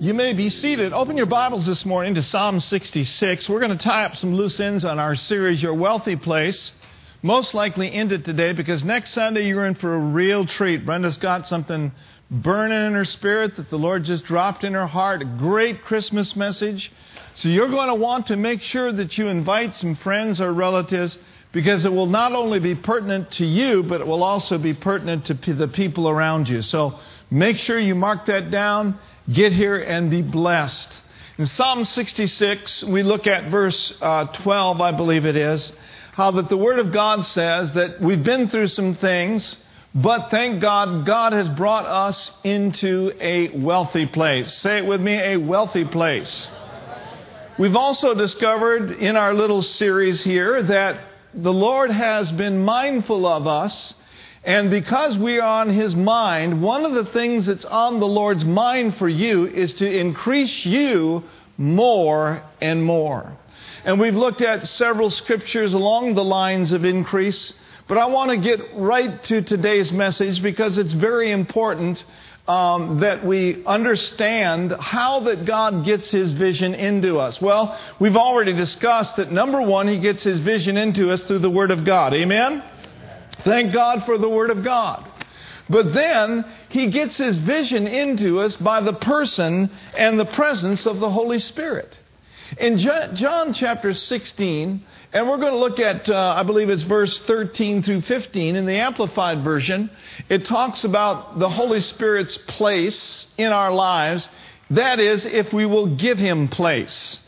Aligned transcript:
You 0.00 0.14
may 0.14 0.32
be 0.32 0.48
seated. 0.48 0.92
Open 0.92 1.16
your 1.16 1.26
Bibles 1.26 1.66
this 1.66 1.84
morning 1.84 2.14
to 2.14 2.22
Psalm 2.22 2.60
66. 2.60 3.48
We're 3.48 3.58
going 3.58 3.76
to 3.76 3.84
tie 3.84 4.04
up 4.04 4.14
some 4.14 4.32
loose 4.32 4.60
ends 4.60 4.84
on 4.84 5.00
our 5.00 5.16
series, 5.16 5.60
Your 5.60 5.74
Wealthy 5.74 6.14
Place. 6.14 6.70
Most 7.20 7.52
likely 7.52 7.90
end 7.90 8.12
it 8.12 8.24
today 8.24 8.52
because 8.52 8.84
next 8.84 9.10
Sunday 9.10 9.48
you're 9.48 9.66
in 9.66 9.74
for 9.74 9.92
a 9.92 9.98
real 9.98 10.46
treat. 10.46 10.86
Brenda's 10.86 11.18
got 11.18 11.48
something 11.48 11.90
burning 12.30 12.86
in 12.86 12.92
her 12.92 13.04
spirit 13.04 13.56
that 13.56 13.70
the 13.70 13.76
Lord 13.76 14.04
just 14.04 14.24
dropped 14.24 14.62
in 14.62 14.74
her 14.74 14.86
heart. 14.86 15.22
A 15.22 15.24
great 15.24 15.82
Christmas 15.82 16.36
message. 16.36 16.92
So 17.34 17.48
you're 17.48 17.68
going 17.68 17.88
to 17.88 17.96
want 17.96 18.28
to 18.28 18.36
make 18.36 18.62
sure 18.62 18.92
that 18.92 19.18
you 19.18 19.26
invite 19.26 19.74
some 19.74 19.96
friends 19.96 20.40
or 20.40 20.52
relatives 20.52 21.18
because 21.50 21.84
it 21.84 21.92
will 21.92 22.06
not 22.06 22.34
only 22.34 22.60
be 22.60 22.76
pertinent 22.76 23.32
to 23.32 23.44
you, 23.44 23.82
but 23.82 24.00
it 24.00 24.06
will 24.06 24.22
also 24.22 24.58
be 24.58 24.74
pertinent 24.74 25.24
to 25.24 25.54
the 25.54 25.66
people 25.66 26.08
around 26.08 26.48
you. 26.48 26.62
So 26.62 27.00
make 27.32 27.58
sure 27.58 27.76
you 27.76 27.96
mark 27.96 28.26
that 28.26 28.52
down 28.52 28.96
Get 29.30 29.52
here 29.52 29.76
and 29.76 30.10
be 30.10 30.22
blessed. 30.22 30.90
In 31.36 31.44
Psalm 31.44 31.84
66, 31.84 32.84
we 32.84 33.02
look 33.02 33.26
at 33.26 33.50
verse 33.50 33.92
uh, 34.00 34.26
12, 34.26 34.80
I 34.80 34.92
believe 34.92 35.26
it 35.26 35.36
is, 35.36 35.70
how 36.12 36.30
that 36.32 36.48
the 36.48 36.56
Word 36.56 36.78
of 36.78 36.92
God 36.92 37.24
says 37.24 37.72
that 37.74 38.00
we've 38.00 38.24
been 38.24 38.48
through 38.48 38.68
some 38.68 38.94
things, 38.94 39.54
but 39.94 40.30
thank 40.30 40.62
God, 40.62 41.04
God 41.04 41.34
has 41.34 41.48
brought 41.48 41.84
us 41.84 42.30
into 42.42 43.12
a 43.20 43.50
wealthy 43.50 44.06
place. 44.06 44.54
Say 44.54 44.78
it 44.78 44.86
with 44.86 45.00
me, 45.00 45.14
a 45.14 45.36
wealthy 45.36 45.84
place. 45.84 46.48
We've 47.58 47.76
also 47.76 48.14
discovered 48.14 48.92
in 48.92 49.16
our 49.16 49.34
little 49.34 49.62
series 49.62 50.24
here 50.24 50.62
that 50.62 51.00
the 51.34 51.52
Lord 51.52 51.90
has 51.90 52.32
been 52.32 52.64
mindful 52.64 53.26
of 53.26 53.46
us 53.46 53.92
and 54.48 54.70
because 54.70 55.18
we 55.18 55.40
are 55.40 55.60
on 55.60 55.68
His 55.68 55.94
mind, 55.94 56.62
one 56.62 56.86
of 56.86 56.92
the 56.92 57.04
things 57.04 57.44
that's 57.44 57.66
on 57.66 58.00
the 58.00 58.08
Lord's 58.08 58.46
mind 58.46 58.96
for 58.96 59.06
you 59.06 59.46
is 59.46 59.74
to 59.74 59.86
increase 59.86 60.64
you 60.64 61.24
more 61.58 62.42
and 62.58 62.82
more. 62.82 63.36
And 63.84 64.00
we've 64.00 64.14
looked 64.14 64.40
at 64.40 64.66
several 64.66 65.10
scriptures 65.10 65.74
along 65.74 66.14
the 66.14 66.24
lines 66.24 66.72
of 66.72 66.86
increase, 66.86 67.52
but 67.88 67.98
I 67.98 68.06
want 68.06 68.30
to 68.30 68.38
get 68.38 68.74
right 68.74 69.22
to 69.24 69.42
today's 69.42 69.92
message 69.92 70.42
because 70.42 70.78
it's 70.78 70.94
very 70.94 71.30
important 71.30 72.02
um, 72.46 73.00
that 73.00 73.26
we 73.26 73.62
understand 73.66 74.72
how 74.72 75.20
that 75.20 75.44
God 75.44 75.84
gets 75.84 76.10
His 76.10 76.32
vision 76.32 76.74
into 76.74 77.18
us. 77.18 77.38
Well, 77.38 77.78
we've 78.00 78.16
already 78.16 78.54
discussed 78.54 79.16
that 79.16 79.30
number 79.30 79.60
one, 79.60 79.88
He 79.88 79.98
gets 79.98 80.22
His 80.22 80.38
vision 80.38 80.78
into 80.78 81.10
us 81.10 81.20
through 81.24 81.40
the 81.40 81.50
Word 81.50 81.70
of 81.70 81.84
God. 81.84 82.14
Amen? 82.14 82.62
Thank 83.44 83.72
God 83.72 84.04
for 84.04 84.18
the 84.18 84.28
Word 84.28 84.50
of 84.50 84.64
God. 84.64 85.10
But 85.70 85.92
then 85.92 86.44
he 86.70 86.90
gets 86.90 87.16
his 87.16 87.38
vision 87.38 87.86
into 87.86 88.40
us 88.40 88.56
by 88.56 88.80
the 88.80 88.94
person 88.94 89.70
and 89.96 90.18
the 90.18 90.24
presence 90.24 90.86
of 90.86 90.98
the 90.98 91.10
Holy 91.10 91.38
Spirit. 91.38 91.98
In 92.56 92.78
John 92.78 93.52
chapter 93.52 93.92
16, 93.92 94.82
and 95.12 95.28
we're 95.28 95.36
going 95.36 95.52
to 95.52 95.58
look 95.58 95.78
at, 95.78 96.08
uh, 96.08 96.34
I 96.36 96.42
believe 96.44 96.70
it's 96.70 96.82
verse 96.82 97.18
13 97.26 97.82
through 97.82 98.00
15 98.02 98.56
in 98.56 98.64
the 98.64 98.78
Amplified 98.78 99.44
Version, 99.44 99.90
it 100.30 100.46
talks 100.46 100.84
about 100.84 101.38
the 101.38 101.50
Holy 101.50 101.82
Spirit's 101.82 102.38
place 102.38 103.26
in 103.36 103.52
our 103.52 103.70
lives. 103.70 104.30
That 104.70 104.98
is, 104.98 105.26
if 105.26 105.52
we 105.52 105.66
will 105.66 105.96
give 105.96 106.16
him 106.16 106.48
place. 106.48 107.18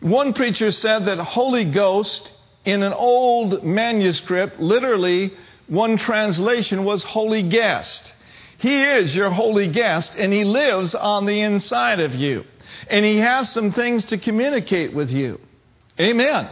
One 0.00 0.32
preacher 0.32 0.72
said 0.72 1.04
that 1.06 1.18
Holy 1.18 1.66
Ghost 1.66 2.30
in 2.64 2.82
an 2.82 2.94
old 2.94 3.62
manuscript 3.62 4.60
literally 4.60 5.34
one 5.70 5.96
translation 5.96 6.84
was 6.84 7.04
holy 7.04 7.48
guest. 7.48 8.12
He 8.58 8.82
is 8.82 9.14
your 9.14 9.30
holy 9.30 9.68
guest 9.68 10.12
and 10.18 10.32
he 10.32 10.44
lives 10.44 10.94
on 10.96 11.26
the 11.26 11.40
inside 11.40 12.00
of 12.00 12.14
you. 12.14 12.44
And 12.88 13.04
he 13.04 13.18
has 13.18 13.50
some 13.52 13.72
things 13.72 14.06
to 14.06 14.18
communicate 14.18 14.92
with 14.92 15.10
you. 15.10 15.40
Amen. 15.98 16.48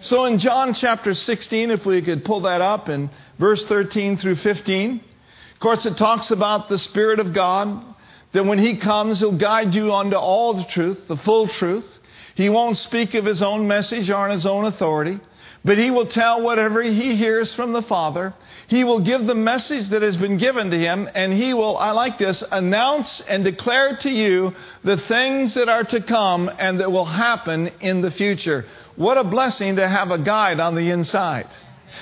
So 0.00 0.26
in 0.26 0.38
John 0.38 0.74
chapter 0.74 1.14
16, 1.14 1.70
if 1.70 1.86
we 1.86 2.02
could 2.02 2.24
pull 2.26 2.42
that 2.42 2.60
up 2.60 2.90
in 2.90 3.08
verse 3.38 3.64
13 3.64 4.18
through 4.18 4.36
15, 4.36 4.96
of 5.54 5.60
course 5.60 5.86
it 5.86 5.96
talks 5.96 6.30
about 6.30 6.68
the 6.68 6.78
Spirit 6.78 7.20
of 7.20 7.32
God, 7.32 7.82
that 8.32 8.44
when 8.44 8.58
he 8.58 8.76
comes, 8.76 9.20
he'll 9.20 9.36
guide 9.36 9.74
you 9.74 9.94
unto 9.94 10.16
all 10.16 10.54
the 10.54 10.64
truth, 10.64 11.08
the 11.08 11.16
full 11.16 11.48
truth. 11.48 11.86
He 12.34 12.50
won't 12.50 12.76
speak 12.76 13.14
of 13.14 13.24
his 13.24 13.40
own 13.40 13.66
message 13.66 14.10
or 14.10 14.16
on 14.16 14.30
his 14.30 14.44
own 14.44 14.66
authority. 14.66 15.20
But 15.64 15.78
he 15.78 15.90
will 15.92 16.06
tell 16.06 16.42
whatever 16.42 16.82
he 16.82 17.14
hears 17.14 17.52
from 17.52 17.72
the 17.72 17.82
Father. 17.82 18.34
He 18.66 18.82
will 18.82 19.00
give 19.00 19.26
the 19.26 19.34
message 19.34 19.90
that 19.90 20.02
has 20.02 20.16
been 20.16 20.36
given 20.36 20.70
to 20.70 20.78
him, 20.78 21.08
and 21.14 21.32
he 21.32 21.54
will, 21.54 21.76
I 21.76 21.92
like 21.92 22.18
this, 22.18 22.42
announce 22.50 23.20
and 23.20 23.44
declare 23.44 23.96
to 23.98 24.10
you 24.10 24.54
the 24.82 24.96
things 24.96 25.54
that 25.54 25.68
are 25.68 25.84
to 25.84 26.00
come 26.00 26.50
and 26.58 26.80
that 26.80 26.90
will 26.90 27.04
happen 27.04 27.68
in 27.80 28.00
the 28.00 28.10
future. 28.10 28.64
What 28.96 29.18
a 29.18 29.24
blessing 29.24 29.76
to 29.76 29.86
have 29.86 30.10
a 30.10 30.18
guide 30.18 30.58
on 30.58 30.74
the 30.74 30.90
inside. 30.90 31.46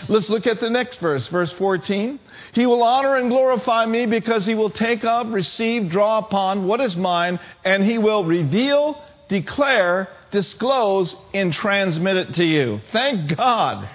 Let's 0.09 0.31
look 0.31 0.47
at 0.47 0.61
the 0.61 0.71
next 0.71 1.01
verse, 1.01 1.29
verse 1.29 1.53
14. 1.53 2.19
He 2.53 2.65
will 2.65 2.83
honor 2.83 3.17
and 3.17 3.29
glorify 3.29 3.85
me 3.87 4.07
because 4.07 4.47
he 4.47 4.55
will 4.55 4.71
take 4.71 5.05
up, 5.05 5.27
receive, 5.31 5.91
draw 5.91 6.19
upon 6.19 6.67
what 6.67 6.81
is 6.81 6.97
mine, 6.97 7.39
and 7.65 7.85
he 7.85 7.99
will 7.99 8.25
reveal, 8.25 9.03
declare, 9.29 10.09
disclose, 10.31 11.17
and 11.35 11.53
transmit 11.53 12.17
it 12.17 12.35
to 12.35 12.45
you. 12.45 12.81
Thank 12.93 13.37
God. 13.37 13.89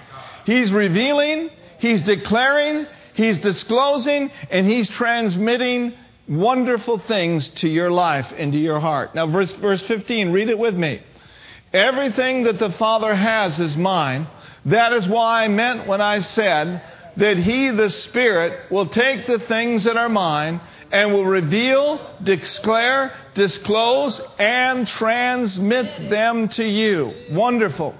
He's 0.44 0.72
revealing, 0.72 1.50
He's 1.78 2.02
declaring, 2.02 2.86
He's 3.14 3.38
disclosing, 3.38 4.30
and 4.50 4.66
He's 4.66 4.88
transmitting 4.88 5.94
wonderful 6.28 6.98
things 6.98 7.48
to 7.48 7.68
your 7.68 7.90
life 7.90 8.32
and 8.36 8.52
to 8.52 8.58
your 8.58 8.80
heart. 8.80 9.14
Now, 9.14 9.26
verse, 9.26 9.52
verse 9.54 9.82
15, 9.82 10.32
read 10.32 10.48
it 10.48 10.58
with 10.58 10.74
me. 10.74 11.02
Everything 11.72 12.44
that 12.44 12.58
the 12.58 12.72
Father 12.72 13.14
has 13.14 13.58
is 13.58 13.76
mine. 13.76 14.26
That 14.66 14.92
is 14.92 15.06
why 15.06 15.44
I 15.44 15.48
meant 15.48 15.86
when 15.86 16.00
I 16.00 16.20
said 16.20 16.82
that 17.16 17.36
He, 17.36 17.70
the 17.70 17.90
Spirit, 17.90 18.70
will 18.70 18.88
take 18.88 19.26
the 19.26 19.38
things 19.38 19.84
that 19.84 19.96
are 19.96 20.08
mine 20.08 20.60
and 20.92 21.12
will 21.12 21.24
reveal, 21.24 22.00
declare, 22.22 23.12
disclose, 23.34 24.20
and 24.38 24.86
transmit 24.86 26.10
them 26.10 26.48
to 26.50 26.64
you. 26.64 27.12
Wonderful. 27.30 27.94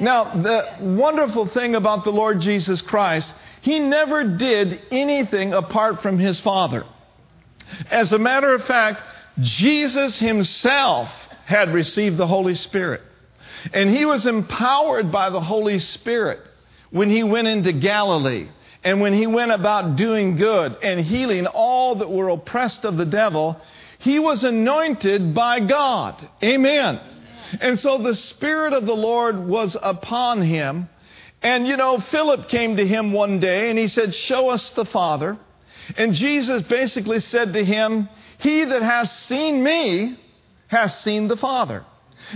Now, 0.00 0.34
the 0.42 0.76
wonderful 0.80 1.46
thing 1.48 1.74
about 1.74 2.04
the 2.04 2.10
Lord 2.10 2.40
Jesus 2.40 2.80
Christ, 2.82 3.32
He 3.62 3.78
never 3.78 4.24
did 4.24 4.82
anything 4.90 5.54
apart 5.54 6.02
from 6.02 6.18
His 6.18 6.40
Father. 6.40 6.84
As 7.90 8.12
a 8.12 8.18
matter 8.18 8.54
of 8.54 8.64
fact, 8.64 9.00
Jesus 9.40 10.18
Himself 10.18 11.08
had 11.44 11.72
received 11.72 12.16
the 12.16 12.26
Holy 12.26 12.54
Spirit. 12.54 13.02
And 13.72 13.90
He 13.90 14.04
was 14.04 14.26
empowered 14.26 15.12
by 15.12 15.30
the 15.30 15.40
Holy 15.40 15.78
Spirit 15.78 16.40
when 16.90 17.10
He 17.10 17.22
went 17.22 17.48
into 17.48 17.72
Galilee. 17.72 18.48
And 18.84 19.00
when 19.00 19.14
he 19.14 19.26
went 19.26 19.50
about 19.50 19.96
doing 19.96 20.36
good 20.36 20.76
and 20.82 21.00
healing 21.00 21.46
all 21.46 21.96
that 21.96 22.10
were 22.10 22.28
oppressed 22.28 22.84
of 22.84 22.98
the 22.98 23.06
devil, 23.06 23.58
he 23.98 24.18
was 24.18 24.44
anointed 24.44 25.34
by 25.34 25.60
God. 25.60 26.28
Amen. 26.42 27.00
And 27.60 27.78
so 27.78 27.98
the 27.98 28.14
Spirit 28.14 28.74
of 28.74 28.84
the 28.84 28.94
Lord 28.94 29.38
was 29.38 29.76
upon 29.80 30.42
him. 30.42 30.90
And 31.42 31.66
you 31.66 31.78
know, 31.78 31.98
Philip 31.98 32.48
came 32.50 32.76
to 32.76 32.86
him 32.86 33.12
one 33.12 33.40
day 33.40 33.70
and 33.70 33.78
he 33.78 33.88
said, 33.88 34.14
Show 34.14 34.50
us 34.50 34.70
the 34.70 34.84
Father. 34.84 35.38
And 35.96 36.14
Jesus 36.14 36.62
basically 36.62 37.20
said 37.20 37.54
to 37.54 37.64
him, 37.64 38.08
He 38.38 38.64
that 38.64 38.82
has 38.82 39.10
seen 39.10 39.62
me 39.62 40.18
has 40.68 40.98
seen 41.00 41.28
the 41.28 41.36
Father. 41.36 41.84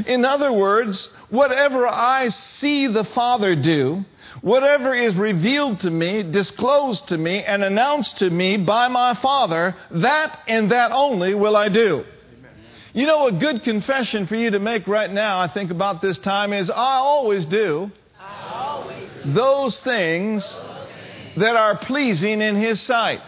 In 0.06 0.24
other 0.24 0.52
words, 0.52 1.08
whatever 1.30 1.86
I 1.86 2.28
see 2.28 2.86
the 2.86 3.04
Father 3.04 3.56
do, 3.56 4.04
Whatever 4.40 4.94
is 4.94 5.16
revealed 5.16 5.80
to 5.80 5.90
me, 5.90 6.22
disclosed 6.22 7.08
to 7.08 7.18
me, 7.18 7.42
and 7.42 7.64
announced 7.64 8.18
to 8.18 8.30
me 8.30 8.56
by 8.56 8.88
my 8.88 9.14
Father, 9.14 9.74
that 9.90 10.38
and 10.46 10.70
that 10.70 10.92
only 10.92 11.34
will 11.34 11.56
I 11.56 11.68
do. 11.68 12.04
You 12.92 13.06
know, 13.06 13.26
a 13.26 13.32
good 13.32 13.64
confession 13.64 14.26
for 14.26 14.36
you 14.36 14.50
to 14.50 14.58
make 14.58 14.86
right 14.86 15.10
now, 15.10 15.38
I 15.38 15.48
think 15.48 15.70
about 15.70 16.00
this 16.02 16.18
time, 16.18 16.52
is 16.52 16.70
I 16.70 16.94
always 16.94 17.46
do, 17.46 17.90
I 18.18 18.54
always 18.54 19.08
do. 19.24 19.32
those 19.32 19.80
things 19.80 20.56
that 21.36 21.56
are 21.56 21.76
pleasing 21.76 22.40
in 22.40 22.56
His 22.56 22.80
sight. 22.80 23.20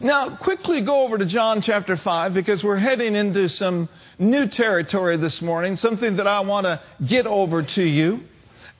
Now, 0.00 0.36
quickly 0.36 0.82
go 0.82 1.02
over 1.02 1.18
to 1.18 1.26
John 1.26 1.60
chapter 1.60 1.96
5 1.96 2.32
because 2.32 2.62
we're 2.62 2.76
heading 2.76 3.16
into 3.16 3.48
some 3.48 3.88
new 4.18 4.46
territory 4.46 5.16
this 5.16 5.42
morning, 5.42 5.76
something 5.76 6.16
that 6.16 6.28
I 6.28 6.40
want 6.40 6.66
to 6.66 6.80
get 7.04 7.26
over 7.26 7.64
to 7.64 7.82
you 7.82 8.20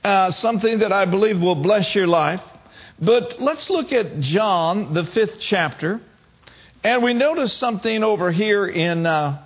uh, 0.09 0.31
something 0.31 0.79
that 0.79 0.91
I 0.91 1.05
believe 1.05 1.39
will 1.39 1.63
bless 1.63 1.95
your 1.95 2.07
life. 2.07 2.41
But 2.99 3.41
let's 3.41 3.69
look 3.69 3.93
at 3.93 4.21
John, 4.21 4.95
the 4.95 5.05
fifth 5.05 5.39
chapter. 5.39 6.01
And 6.83 7.03
we 7.03 7.13
notice 7.13 7.53
something 7.53 8.03
over 8.03 8.33
here 8.33 8.67
in, 8.67 9.05
uh, 9.05 9.43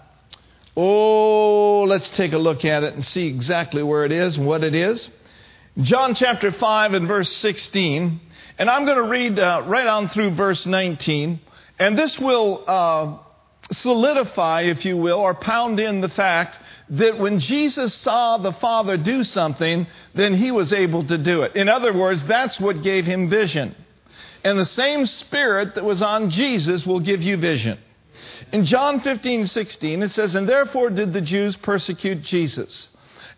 oh, 0.76 1.82
let's 1.82 2.10
take 2.10 2.32
a 2.32 2.38
look 2.38 2.64
at 2.64 2.84
it 2.84 2.94
and 2.94 3.04
see 3.04 3.26
exactly 3.26 3.82
where 3.82 4.04
it 4.04 4.12
is 4.12 4.36
and 4.36 4.46
what 4.46 4.62
it 4.62 4.76
is. 4.76 5.10
John 5.78 6.14
chapter 6.14 6.52
5 6.52 6.94
and 6.94 7.08
verse 7.08 7.32
16. 7.38 8.20
And 8.58 8.70
I'm 8.70 8.84
going 8.84 9.02
to 9.02 9.10
read 9.10 9.40
uh, 9.40 9.64
right 9.66 9.88
on 9.88 10.10
through 10.10 10.36
verse 10.36 10.64
19. 10.64 11.40
And 11.80 11.98
this 11.98 12.20
will 12.20 12.62
uh, 12.68 13.18
solidify, 13.72 14.62
if 14.62 14.84
you 14.84 14.96
will, 14.96 15.18
or 15.18 15.34
pound 15.34 15.80
in 15.80 16.00
the 16.00 16.08
fact 16.08 16.56
that 16.92 17.18
when 17.18 17.40
Jesus 17.40 17.94
saw 17.94 18.36
the 18.36 18.52
Father 18.52 18.98
do 18.98 19.24
something, 19.24 19.86
then 20.14 20.34
he 20.34 20.50
was 20.50 20.72
able 20.72 21.06
to 21.06 21.16
do 21.16 21.42
it. 21.42 21.56
In 21.56 21.68
other 21.68 21.92
words, 21.92 22.22
that's 22.24 22.60
what 22.60 22.82
gave 22.82 23.06
him 23.06 23.30
vision. 23.30 23.74
And 24.44 24.58
the 24.58 24.66
same 24.66 25.06
Spirit 25.06 25.74
that 25.74 25.84
was 25.84 26.02
on 26.02 26.30
Jesus 26.30 26.86
will 26.86 27.00
give 27.00 27.22
you 27.22 27.38
vision. 27.38 27.78
In 28.52 28.66
John 28.66 29.00
15, 29.00 29.46
16, 29.46 30.02
it 30.02 30.12
says, 30.12 30.34
And 30.34 30.46
therefore 30.46 30.90
did 30.90 31.14
the 31.14 31.22
Jews 31.22 31.56
persecute 31.56 32.22
Jesus. 32.22 32.88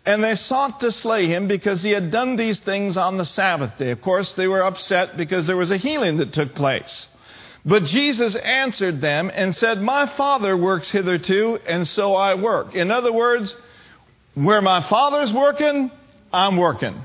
And 0.05 0.21
they 0.21 0.35
sought 0.35 0.81
to 0.81 0.91
slay 0.91 1.27
him 1.27 1.47
because 1.47 1.81
he 1.81 1.91
had 1.91 2.11
done 2.11 2.35
these 2.35 2.59
things 2.59 2.97
on 2.97 3.17
the 3.17 3.25
Sabbath 3.25 3.77
day. 3.77 3.91
Of 3.91 4.01
course, 4.01 4.33
they 4.33 4.47
were 4.47 4.63
upset 4.63 5.15
because 5.15 5.47
there 5.47 5.57
was 5.57 5.71
a 5.71 5.77
healing 5.77 6.17
that 6.17 6.33
took 6.33 6.55
place. 6.55 7.07
But 7.65 7.85
Jesus 7.85 8.35
answered 8.35 9.01
them 9.01 9.31
and 9.33 9.55
said, 9.55 9.81
My 9.81 10.05
Father 10.05 10.55
works 10.55 10.91
hitherto, 10.91 11.59
and 11.67 11.87
so 11.87 12.15
I 12.15 12.35
work. 12.35 12.75
In 12.75 12.91
other 12.91 13.11
words, 13.11 13.55
where 14.35 14.61
my 14.61 14.87
Father's 14.87 15.33
working, 15.33 15.89
I'm 16.31 16.57
working. 16.57 17.01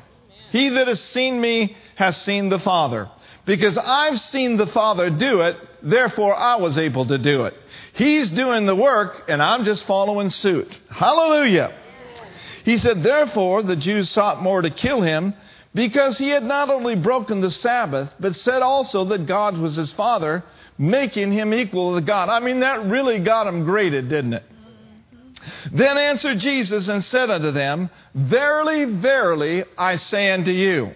He 0.51 0.69
that 0.69 0.87
has 0.87 1.01
seen 1.01 1.41
me 1.41 1.77
has 1.95 2.21
seen 2.21 2.51
the 2.51 2.59
Father. 2.59 3.09
Because 3.47 3.79
I've 3.79 4.21
seen 4.21 4.59
the 4.59 4.67
Father 4.67 5.09
do 5.09 5.41
it, 5.41 5.57
therefore 5.83 6.37
I 6.37 6.57
was 6.57 6.77
able 6.77 7.07
to 7.07 7.17
do 7.17 7.45
it. 7.45 7.55
He's 7.95 8.31
doing 8.31 8.67
the 8.67 8.77
work, 8.77 9.25
and 9.29 9.43
I'm 9.43 9.65
just 9.65 9.85
following 9.87 10.29
suit. 10.29 10.77
Hallelujah. 10.91 11.75
He 12.65 12.77
said, 12.77 13.03
Therefore 13.03 13.63
the 13.63 13.77
Jews 13.77 14.11
sought 14.11 14.43
more 14.43 14.61
to 14.61 14.71
kill 14.71 15.01
him 15.01 15.35
because 15.75 16.19
he 16.19 16.29
had 16.31 16.43
not 16.43 16.71
only 16.71 16.97
broken 16.97 17.41
the 17.41 17.51
Sabbath, 17.51 18.11
but 18.19 18.35
said 18.35 18.63
also 18.63 19.05
that 19.05 19.27
God 19.27 19.57
was 19.57 19.77
his 19.77 19.93
Father, 19.93 20.43
making 20.79 21.33
him 21.33 21.55
equal 21.55 21.95
to 21.95 22.01
God. 22.01 22.29
I 22.29 22.41
mean, 22.41 22.61
that 22.61 22.87
really 22.87 23.21
got 23.21 23.47
him 23.47 23.65
grated, 23.65 24.09
didn't 24.09 24.35
it? 24.35 24.43
Then 25.73 25.97
answered 25.97 26.39
Jesus 26.39 26.89
and 26.89 27.03
said 27.03 27.31
unto 27.31 27.51
them, 27.51 27.89
Verily, 28.15 28.85
verily, 28.85 29.65
I 29.79 29.97
say 29.97 30.31
unto 30.33 30.51
you, 30.51 30.93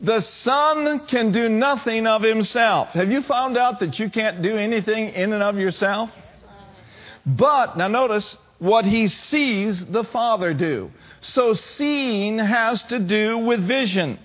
the 0.00 0.20
Son 0.20 1.06
can 1.06 1.32
do 1.32 1.48
nothing 1.48 2.06
of 2.06 2.22
himself. 2.22 2.88
Have 2.88 3.10
you 3.10 3.22
found 3.22 3.56
out 3.56 3.80
that 3.80 3.98
you 3.98 4.10
can't 4.10 4.42
do 4.42 4.56
anything 4.56 5.10
in 5.10 5.32
and 5.32 5.42
of 5.42 5.56
yourself? 5.56 6.10
But, 7.24 7.76
now 7.76 7.88
notice, 7.88 8.36
what 8.58 8.84
he 8.84 9.08
sees 9.08 9.84
the 9.84 10.04
Father 10.04 10.54
do. 10.54 10.90
So 11.20 11.54
seeing 11.54 12.38
has 12.38 12.82
to 12.84 12.98
do 12.98 13.38
with 13.38 13.66
vision. 13.66 14.18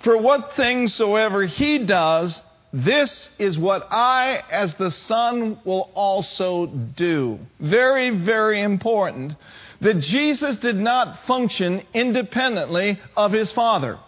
For 0.00 0.16
what 0.16 0.54
things 0.56 0.94
soever 0.94 1.44
he 1.44 1.78
does, 1.78 2.40
this 2.72 3.28
is 3.38 3.58
what 3.58 3.86
I, 3.90 4.42
as 4.50 4.74
the 4.74 4.90
Son, 4.90 5.60
will 5.64 5.90
also 5.94 6.66
do. 6.66 7.38
Very, 7.60 8.10
very 8.10 8.60
important 8.60 9.36
that 9.80 10.00
Jesus 10.00 10.56
did 10.56 10.76
not 10.76 11.26
function 11.26 11.82
independently 11.92 12.98
of 13.16 13.32
his 13.32 13.52
Father. 13.52 13.98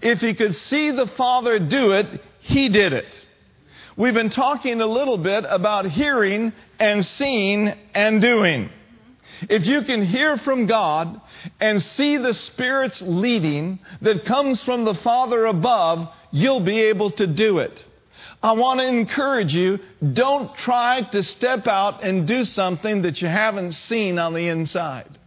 If 0.00 0.20
he 0.20 0.34
could 0.34 0.54
see 0.54 0.90
the 0.90 1.06
Father 1.06 1.58
do 1.58 1.92
it, 1.92 2.06
he 2.40 2.68
did 2.68 2.92
it. 2.92 3.06
We've 3.96 4.14
been 4.14 4.30
talking 4.30 4.80
a 4.80 4.86
little 4.86 5.18
bit 5.18 5.44
about 5.48 5.86
hearing 5.86 6.52
and 6.78 7.04
seeing 7.04 7.72
and 7.94 8.20
doing. 8.20 8.70
If 9.48 9.66
you 9.66 9.82
can 9.82 10.04
hear 10.04 10.36
from 10.38 10.66
God 10.66 11.20
and 11.60 11.80
see 11.80 12.16
the 12.16 12.34
Spirit's 12.34 13.02
leading 13.02 13.78
that 14.02 14.24
comes 14.24 14.62
from 14.62 14.84
the 14.84 14.94
Father 14.94 15.46
above, 15.46 16.08
you'll 16.30 16.60
be 16.60 16.80
able 16.82 17.10
to 17.12 17.26
do 17.26 17.58
it. 17.58 17.84
I 18.42 18.52
want 18.52 18.80
to 18.80 18.86
encourage 18.86 19.54
you, 19.54 19.78
don't 20.12 20.54
try 20.56 21.02
to 21.12 21.22
step 21.22 21.66
out 21.66 22.04
and 22.04 22.28
do 22.28 22.44
something 22.44 23.02
that 23.02 23.22
you 23.22 23.28
haven't 23.28 23.72
seen 23.72 24.18
on 24.18 24.34
the 24.34 24.48
inside. 24.48 25.18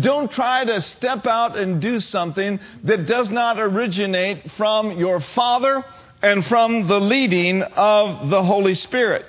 Don't 0.00 0.30
try 0.30 0.64
to 0.64 0.80
step 0.80 1.26
out 1.26 1.56
and 1.56 1.80
do 1.80 2.00
something 2.00 2.58
that 2.84 3.06
does 3.06 3.30
not 3.30 3.58
originate 3.58 4.50
from 4.52 4.98
your 4.98 5.20
Father 5.20 5.84
and 6.22 6.44
from 6.46 6.88
the 6.88 6.98
leading 6.98 7.62
of 7.62 8.30
the 8.30 8.42
Holy 8.42 8.74
Spirit. 8.74 9.24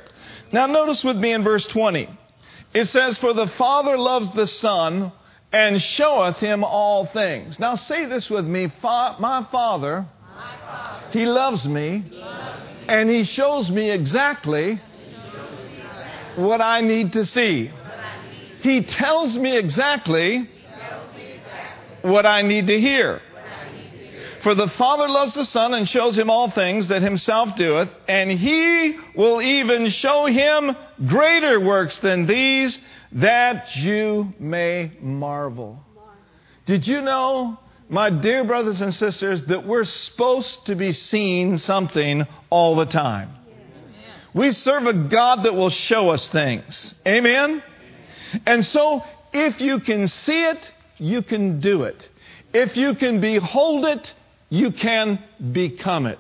Now, 0.51 0.65
notice 0.65 1.03
with 1.03 1.18
me 1.18 1.33
in 1.33 1.44
verse 1.44 1.68
20. 1.68 2.09
It 2.73 2.85
says, 2.85 3.17
For 3.17 3.33
the 3.33 3.47
Father 3.47 3.97
loves 3.97 4.31
the 4.33 4.47
Son 4.47 5.11
and 5.51 5.81
showeth 5.81 6.37
him 6.37 6.63
all 6.63 7.05
things. 7.05 7.59
Now, 7.59 7.75
say 7.75 8.05
this 8.05 8.29
with 8.29 8.45
me 8.45 8.71
My 8.83 9.47
Father, 9.51 10.05
He 11.11 11.25
loves 11.25 11.67
me, 11.67 12.03
and 12.87 13.09
He 13.09 13.23
shows 13.23 13.71
me 13.71 13.89
exactly 13.89 14.81
what 16.35 16.61
I 16.61 16.81
need 16.81 17.13
to 17.13 17.25
see. 17.25 17.71
He 18.61 18.83
tells 18.83 19.37
me 19.37 19.57
exactly 19.57 20.49
what 22.01 22.25
I 22.25 22.41
need 22.41 22.67
to 22.67 22.79
hear. 22.79 23.21
For 24.42 24.54
the 24.54 24.68
Father 24.68 25.07
loves 25.07 25.34
the 25.34 25.45
Son 25.45 25.74
and 25.74 25.89
shows 25.89 26.18
him 26.18 26.30
all 26.30 26.50
things 26.51 26.89
that 26.89 27.01
himself 27.01 27.56
doeth, 27.56 27.89
and 28.07 28.31
he 28.31 28.98
will 29.16 29.42
even 29.42 29.89
show 29.89 30.25
him 30.25 30.75
greater 31.07 31.60
works 31.60 31.98
than 32.00 32.28
these, 32.28 32.78
that 33.13 33.75
you 33.75 34.34
may 34.39 34.92
marvel. 35.01 35.84
Did 36.66 36.88
you 36.88 37.01
know, 37.01 37.57
my 37.89 38.10
dear 38.10 38.44
brothers 38.44 38.81
and 38.81 38.94
sisters, 38.94 39.44
that 39.44 39.66
we're 39.66 39.86
supposed 39.86 40.66
to 40.68 40.75
be 40.75 40.92
seeing 40.92 41.57
something 41.57 42.28
all 42.50 42.75
the 42.75 42.86
time? 42.86 43.31
We 44.34 44.51
serve 44.51 44.86
a 44.86 44.94
God 44.94 45.44
that 45.44 45.56
will 45.56 45.72
show 45.72 46.10
us 46.10 46.30
things. 46.30 46.94
Amen? 47.07 47.63
And 48.45 48.63
so, 48.63 49.04
if 49.34 49.62
you 49.62 49.80
can 49.80 50.07
see 50.07 50.44
it, 50.44 50.72
you 50.98 51.22
can 51.22 51.60
do 51.60 51.84
it. 51.84 52.10
If 52.54 52.78
you 52.78 52.95
can 52.95 53.19
behold 53.19 53.86
it, 53.86 54.13
you 54.49 54.71
can 54.71 55.19
become 55.51 56.05
it. 56.05 56.19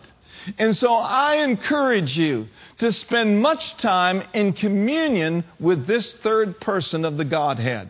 And 0.57 0.75
so 0.75 0.93
I 0.93 1.37
encourage 1.37 2.17
you 2.17 2.47
to 2.77 2.91
spend 2.91 3.41
much 3.41 3.77
time 3.77 4.23
in 4.33 4.53
communion 4.53 5.43
with 5.59 5.87
this 5.87 6.13
third 6.15 6.59
person 6.61 7.05
of 7.05 7.17
the 7.17 7.25
Godhead. 7.25 7.89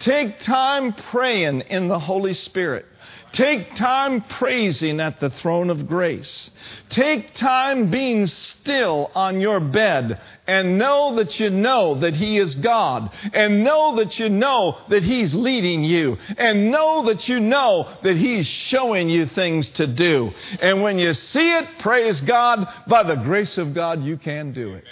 Take 0.00 0.40
time 0.40 0.92
praying 0.92 1.62
in 1.62 1.88
the 1.88 1.98
Holy 1.98 2.34
Spirit. 2.34 2.86
Take 3.32 3.76
time 3.76 4.22
praising 4.22 4.98
at 5.00 5.20
the 5.20 5.30
throne 5.30 5.70
of 5.70 5.86
grace. 5.86 6.50
Take 6.88 7.34
time 7.34 7.90
being 7.90 8.26
still 8.26 9.10
on 9.14 9.40
your 9.40 9.60
bed 9.60 10.20
and 10.50 10.78
know 10.78 11.14
that 11.14 11.38
you 11.38 11.48
know 11.48 12.00
that 12.00 12.12
He 12.12 12.36
is 12.36 12.56
God 12.56 13.12
and 13.32 13.62
know 13.62 13.94
that 13.96 14.18
you 14.18 14.28
know 14.28 14.78
that 14.88 15.04
He's 15.04 15.32
leading 15.32 15.84
you 15.84 16.18
and 16.36 16.72
know 16.72 17.04
that 17.04 17.28
you 17.28 17.38
know 17.38 17.88
that 18.02 18.16
He's 18.16 18.48
showing 18.48 19.08
you 19.08 19.26
things 19.26 19.68
to 19.70 19.86
do. 19.86 20.32
And 20.60 20.82
when 20.82 20.98
you 20.98 21.14
see 21.14 21.52
it, 21.56 21.68
praise 21.78 22.20
God, 22.20 22.66
by 22.88 23.04
the 23.04 23.14
grace 23.14 23.58
of 23.58 23.74
God, 23.74 24.02
you 24.02 24.16
can 24.16 24.52
do 24.52 24.74
it. 24.74 24.82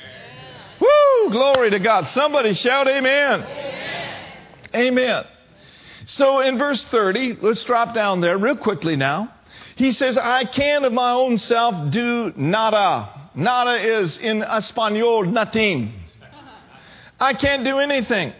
Woo! 0.81 1.33
Glory 1.33 1.71
to 1.71 1.81
God. 1.81 2.07
Somebody 2.07 2.55
shout 2.55 2.87
amen. 2.87 3.43
Amen. 3.43 4.17
amen. 4.77 5.25
So 6.07 6.39
in 6.39 6.57
verse 6.57 6.85
30, 6.85 7.39
let's 7.43 7.65
drop 7.65 7.95
down 7.95 8.21
there 8.21 8.39
real 8.39 8.57
quickly 8.57 8.95
now. 8.95 9.35
He 9.75 9.91
says, 9.91 10.17
I 10.17 10.45
can 10.45 10.85
of 10.85 10.93
my 10.93 11.11
own 11.11 11.37
self 11.37 11.91
do 11.91 12.33
nada. 12.37 13.18
Nada 13.39 13.77
is 14.01 14.19
in 14.19 14.43
Espanol, 14.43 15.23
nothing. 15.23 15.93
I 17.21 17.35
can't 17.35 17.65
do 17.65 17.79
anything 17.79 18.33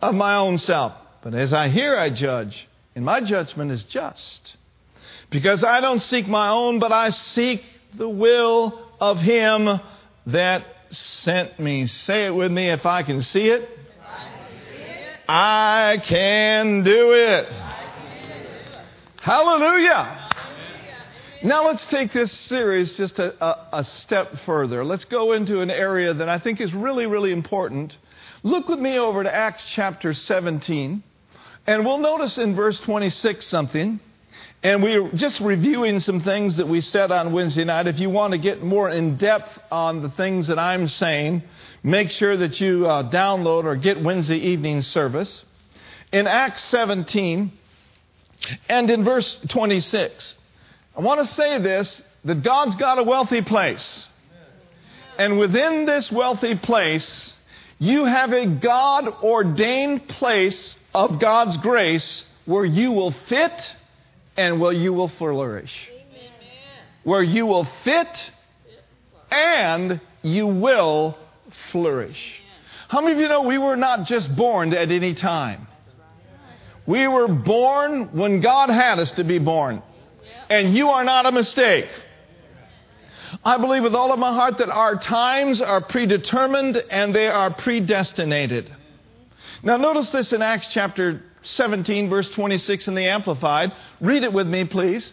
of 0.00 0.14
my 0.14 0.36
own 0.36 0.58
self. 0.58 0.92
But 1.20 1.34
as 1.34 1.52
I 1.52 1.68
hear, 1.68 1.98
I 1.98 2.10
judge, 2.10 2.68
and 2.94 3.04
my 3.04 3.20
judgment 3.20 3.72
is 3.72 3.82
just. 3.82 4.56
Because 5.30 5.64
I 5.64 5.80
don't 5.80 6.00
seek 6.00 6.28
my 6.28 6.50
own, 6.50 6.78
but 6.78 6.92
I 6.92 7.10
seek 7.10 7.64
the 7.92 8.08
will 8.08 8.78
of 9.00 9.18
Him 9.18 9.80
that 10.26 10.64
sent 10.90 11.58
me. 11.58 11.88
Say 11.88 12.26
it 12.26 12.34
with 12.34 12.52
me 12.52 12.68
if 12.68 12.86
I 12.86 13.02
can 13.02 13.22
see 13.22 13.48
it. 13.48 13.68
I 15.28 16.00
can 16.04 16.84
do 16.84 17.14
it. 17.14 17.48
Hallelujah. 19.20 20.25
Now 21.42 21.66
let's 21.66 21.84
take 21.86 22.14
this 22.14 22.32
series 22.32 22.96
just 22.96 23.18
a, 23.18 23.44
a, 23.44 23.80
a, 23.80 23.84
step 23.84 24.38
further. 24.46 24.84
Let's 24.84 25.04
go 25.04 25.32
into 25.32 25.60
an 25.60 25.70
area 25.70 26.14
that 26.14 26.28
I 26.30 26.38
think 26.38 26.62
is 26.62 26.72
really, 26.72 27.04
really 27.06 27.30
important. 27.30 27.96
Look 28.42 28.68
with 28.68 28.78
me 28.78 28.98
over 28.98 29.22
to 29.22 29.34
Acts 29.34 29.64
chapter 29.66 30.14
17, 30.14 31.02
and 31.66 31.84
we'll 31.84 31.98
notice 31.98 32.38
in 32.38 32.54
verse 32.56 32.80
26 32.80 33.44
something. 33.46 34.00
And 34.62 34.82
we're 34.82 35.10
just 35.12 35.40
reviewing 35.40 36.00
some 36.00 36.22
things 36.22 36.56
that 36.56 36.68
we 36.68 36.80
said 36.80 37.12
on 37.12 37.32
Wednesday 37.32 37.64
night. 37.64 37.86
If 37.86 37.98
you 37.98 38.08
want 38.08 38.32
to 38.32 38.38
get 38.38 38.62
more 38.62 38.88
in 38.88 39.18
depth 39.18 39.50
on 39.70 40.00
the 40.00 40.10
things 40.10 40.46
that 40.46 40.58
I'm 40.58 40.88
saying, 40.88 41.42
make 41.82 42.10
sure 42.10 42.36
that 42.36 42.60
you 42.60 42.86
uh, 42.86 43.10
download 43.10 43.64
or 43.64 43.76
get 43.76 44.02
Wednesday 44.02 44.38
evening 44.38 44.80
service. 44.80 45.44
In 46.12 46.26
Acts 46.26 46.64
17 46.64 47.52
and 48.68 48.90
in 48.90 49.04
verse 49.04 49.36
26, 49.48 50.36
I 50.96 51.00
want 51.00 51.20
to 51.20 51.26
say 51.26 51.58
this 51.58 52.02
that 52.24 52.42
God's 52.42 52.76
got 52.76 52.98
a 52.98 53.02
wealthy 53.02 53.42
place. 53.42 54.06
And 55.18 55.38
within 55.38 55.86
this 55.86 56.10
wealthy 56.10 56.56
place, 56.56 57.34
You 57.78 58.06
have 58.06 58.32
a 58.32 58.46
God 58.46 59.08
ordained 59.22 60.08
place 60.08 60.76
of 60.94 61.20
God's 61.20 61.56
grace 61.58 62.24
where 62.46 62.64
you 62.64 62.92
will 62.92 63.12
fit 63.28 63.76
and 64.36 64.60
where 64.60 64.72
you 64.72 64.92
will 64.92 65.08
flourish. 65.08 65.90
Where 67.04 67.22
you 67.22 67.46
will 67.46 67.68
fit 67.84 68.30
and 69.30 70.00
you 70.22 70.46
will 70.46 71.18
flourish. 71.70 72.40
How 72.88 73.00
many 73.00 73.14
of 73.14 73.20
you 73.20 73.28
know 73.28 73.42
we 73.42 73.58
were 73.58 73.76
not 73.76 74.06
just 74.06 74.34
born 74.34 74.72
at 74.72 74.90
any 74.90 75.14
time? 75.14 75.66
We 76.86 77.06
were 77.08 77.28
born 77.28 78.16
when 78.16 78.40
God 78.40 78.70
had 78.70 78.98
us 79.00 79.12
to 79.12 79.24
be 79.24 79.38
born. 79.38 79.82
And 80.48 80.76
you 80.76 80.90
are 80.90 81.04
not 81.04 81.26
a 81.26 81.32
mistake. 81.32 81.88
I 83.44 83.58
believe 83.58 83.82
with 83.82 83.94
all 83.94 84.12
of 84.12 84.18
my 84.18 84.32
heart 84.32 84.58
that 84.58 84.70
our 84.70 84.96
times 84.96 85.60
are 85.60 85.80
predetermined 85.80 86.76
and 86.90 87.14
they 87.14 87.28
are 87.28 87.52
predestinated. 87.52 88.72
Now, 89.62 89.76
notice 89.76 90.10
this 90.10 90.32
in 90.32 90.42
Acts 90.42 90.68
chapter 90.68 91.22
17, 91.42 92.08
verse 92.08 92.28
26 92.30 92.88
in 92.88 92.94
the 92.94 93.06
Amplified. 93.06 93.72
Read 94.00 94.22
it 94.22 94.32
with 94.32 94.46
me, 94.46 94.64
please. 94.64 95.12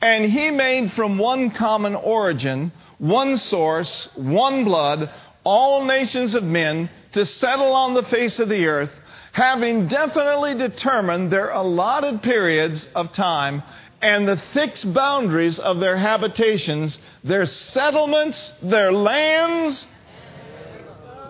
And 0.00 0.24
he 0.24 0.50
made 0.50 0.92
from 0.92 1.18
one 1.18 1.52
common 1.52 1.94
origin, 1.94 2.72
one 2.98 3.36
source, 3.36 4.08
one 4.16 4.64
blood, 4.64 5.10
all 5.44 5.84
nations 5.84 6.34
of 6.34 6.42
men 6.42 6.90
to 7.12 7.24
settle 7.24 7.72
on 7.72 7.94
the 7.94 8.02
face 8.04 8.40
of 8.40 8.48
the 8.48 8.66
earth, 8.66 8.92
having 9.32 9.86
definitely 9.86 10.54
determined 10.54 11.30
their 11.30 11.50
allotted 11.50 12.22
periods 12.22 12.88
of 12.94 13.12
time 13.12 13.62
and 14.02 14.26
the 14.26 14.36
fixed 14.52 14.92
boundaries 14.92 15.60
of 15.60 15.78
their 15.78 15.96
habitations, 15.96 16.98
their 17.22 17.46
settlements, 17.46 18.52
their 18.60 18.92
lands. 18.92 19.86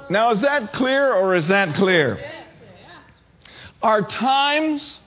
Now, 0.09 0.31
is 0.31 0.41
that 0.41 0.73
clear 0.73 1.12
or 1.12 1.35
is 1.35 1.49
that 1.49 1.75
clear? 1.75 2.19
Our 3.83 4.02
times 4.02 4.99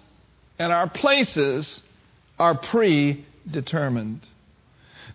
and 0.59 0.71
our 0.71 0.87
places 0.87 1.81
are 2.37 2.55
predetermined. 2.55 4.25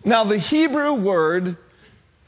Now, 0.03 0.25
the 0.25 0.37
Hebrew 0.37 0.95
word 0.95 1.57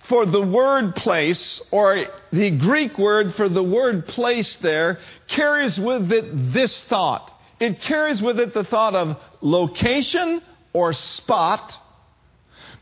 for 0.07 0.25
the 0.25 0.41
word 0.41 0.95
place, 0.95 1.61
or 1.71 2.05
the 2.31 2.51
Greek 2.51 2.97
word 2.97 3.35
for 3.35 3.47
the 3.49 3.63
word 3.63 4.05
place 4.07 4.57
there, 4.57 4.99
carries 5.27 5.79
with 5.79 6.11
it 6.11 6.53
this 6.53 6.83
thought 6.85 7.33
it 7.63 7.79
carries 7.81 8.21
with 8.21 8.41
it 8.41 8.53
the 8.53 8.65
thought 8.65 8.93
of 8.93 9.17
location 9.43 10.41
or 10.71 10.93
spot, 10.93 11.77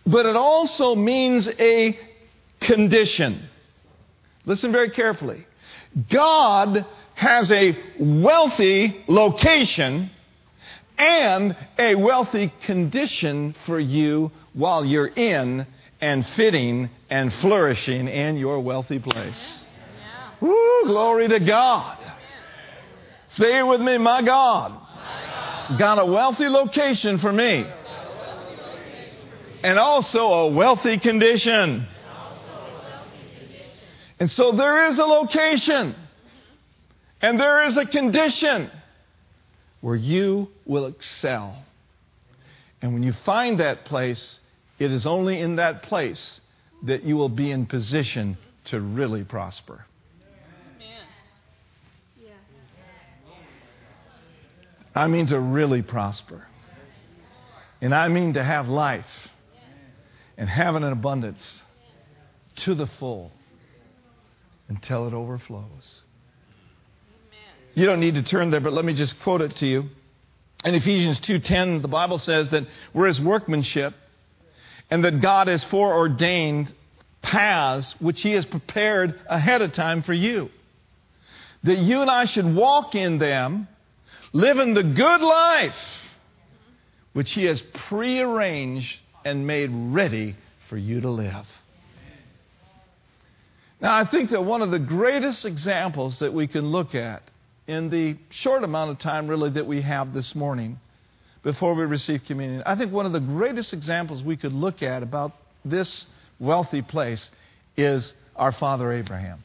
but 0.06 0.25
it 0.25 0.36
also 0.38 0.96
means 0.96 1.48
a 1.48 2.00
condition. 2.62 3.50
Listen 4.46 4.72
very 4.72 4.91
carefully. 4.91 5.46
God 6.10 6.86
has 7.15 7.51
a 7.51 7.77
wealthy 8.00 9.03
location 9.08 10.10
and 10.98 11.56
a 11.77 11.96
wealthy 11.96 12.53
condition 12.65 13.56
for 13.65 13.80
you 13.80 14.32
while 14.53 14.86
you're 14.86 15.08
in 15.08 15.65
and 16.00 16.25
fitting 16.27 16.89
and 17.10 17.34
flourishing 17.34 18.08
in 18.08 18.38
your 18.38 18.60
wealthy 18.60 19.00
place. 19.00 19.65
Woo, 20.39 20.84
glory 20.86 21.27
to 21.27 21.39
God. 21.39 21.98
Say 23.30 23.60
it 23.60 23.68
with 23.68 23.82
me, 23.82 23.98
my 23.98 24.22
God. 24.22 24.80
Got 25.77 25.99
a 25.99 26.05
wealthy 26.05 26.47
location 26.47 27.17
for 27.17 27.31
me. 27.31 27.65
And 29.63 29.77
also 29.77 30.19
a 30.19 30.47
wealthy 30.51 30.97
condition. 30.97 31.87
And 34.19 34.29
so 34.29 34.51
there 34.51 34.85
is 34.87 34.99
a 34.99 35.05
location. 35.05 35.95
And 37.21 37.39
there 37.39 37.65
is 37.65 37.77
a 37.77 37.85
condition 37.85 38.69
where 39.81 39.95
you 39.95 40.47
will 40.65 40.87
excel. 40.87 41.63
And 42.81 42.93
when 42.93 43.03
you 43.03 43.13
find 43.13 43.59
that 43.59 43.85
place, 43.85 44.39
it 44.79 44.91
is 44.91 45.05
only 45.05 45.39
in 45.39 45.57
that 45.57 45.83
place 45.83 46.41
that 46.83 47.03
you 47.03 47.15
will 47.15 47.29
be 47.29 47.51
in 47.51 47.67
position 47.67 48.37
to 48.65 48.79
really 48.79 49.23
prosper. 49.23 49.85
I 54.93 55.07
mean 55.07 55.27
to 55.27 55.39
really 55.39 55.81
prosper. 55.81 56.45
And 57.81 57.95
I 57.95 58.07
mean 58.10 58.33
to 58.33 58.43
have 58.43 58.67
life 58.67 59.05
and 60.38 60.50
have 60.50 60.75
it 60.75 60.79
in 60.79 60.91
abundance 60.91 61.62
to 62.57 62.75
the 62.75 62.88
full 62.88 63.31
until 64.67 65.07
it 65.07 65.13
overflows. 65.13 66.01
You 67.74 67.86
don't 67.86 68.00
need 68.00 68.15
to 68.15 68.24
turn 68.24 68.50
there, 68.50 68.60
but 68.60 68.74
let 68.74 68.83
me 68.83 68.93
just 68.93 69.19
quote 69.21 69.41
it 69.41 69.55
to 69.57 69.65
you. 69.65 69.89
In 70.65 70.75
Ephesians 70.75 71.19
2:10, 71.21 71.81
the 71.81 71.88
Bible 71.88 72.19
says 72.19 72.50
that 72.50 72.65
we're 72.93 73.07
his 73.07 73.19
workmanship 73.19 73.95
and 74.89 75.03
that 75.05 75.21
God 75.21 75.48
has 75.48 75.63
foreordained 75.63 76.71
paths 77.21 77.95
which 78.00 78.21
he 78.21 78.33
has 78.33 78.45
prepared 78.45 79.19
ahead 79.27 79.62
of 79.62 79.74
time 79.74 80.03
for 80.03 80.13
you. 80.13 80.50
That 81.63 81.77
you 81.77 82.01
and 82.01 82.12
I 82.12 82.25
should 82.25 82.53
walk 82.53 82.93
in 82.95 83.17
them 83.17 83.67
living 84.33 84.73
the 84.73 84.83
good 84.83 85.21
life 85.21 85.75
which 87.13 87.31
He 87.31 87.45
has 87.45 87.61
prearranged 87.89 88.95
and 89.25 89.45
made 89.45 89.69
ready 89.71 90.35
for 90.69 90.77
you 90.77 91.01
to 91.01 91.09
live. 91.09 91.45
Now, 93.81 93.97
I 93.97 94.05
think 94.05 94.29
that 94.29 94.43
one 94.43 94.61
of 94.61 94.71
the 94.71 94.79
greatest 94.79 95.43
examples 95.45 96.19
that 96.19 96.33
we 96.33 96.47
can 96.47 96.67
look 96.67 96.95
at 96.95 97.23
in 97.67 97.89
the 97.89 98.17
short 98.29 98.63
amount 98.63 98.91
of 98.91 99.00
time, 99.00 99.27
really, 99.27 99.50
that 99.51 99.65
we 99.65 99.81
have 99.81 100.13
this 100.13 100.35
morning 100.35 100.79
before 101.43 101.73
we 101.73 101.83
receive 101.83 102.21
communion, 102.27 102.63
I 102.65 102.75
think 102.75 102.91
one 102.91 103.05
of 103.05 103.11
the 103.11 103.19
greatest 103.19 103.73
examples 103.73 104.21
we 104.21 104.38
could 104.38 104.53
look 104.53 104.83
at 104.83 105.01
about 105.01 105.31
this 105.65 106.05
wealthy 106.39 106.81
place 106.81 107.29
is 107.75 108.13
our 108.35 108.51
father 108.51 108.91
Abraham. 108.93 109.43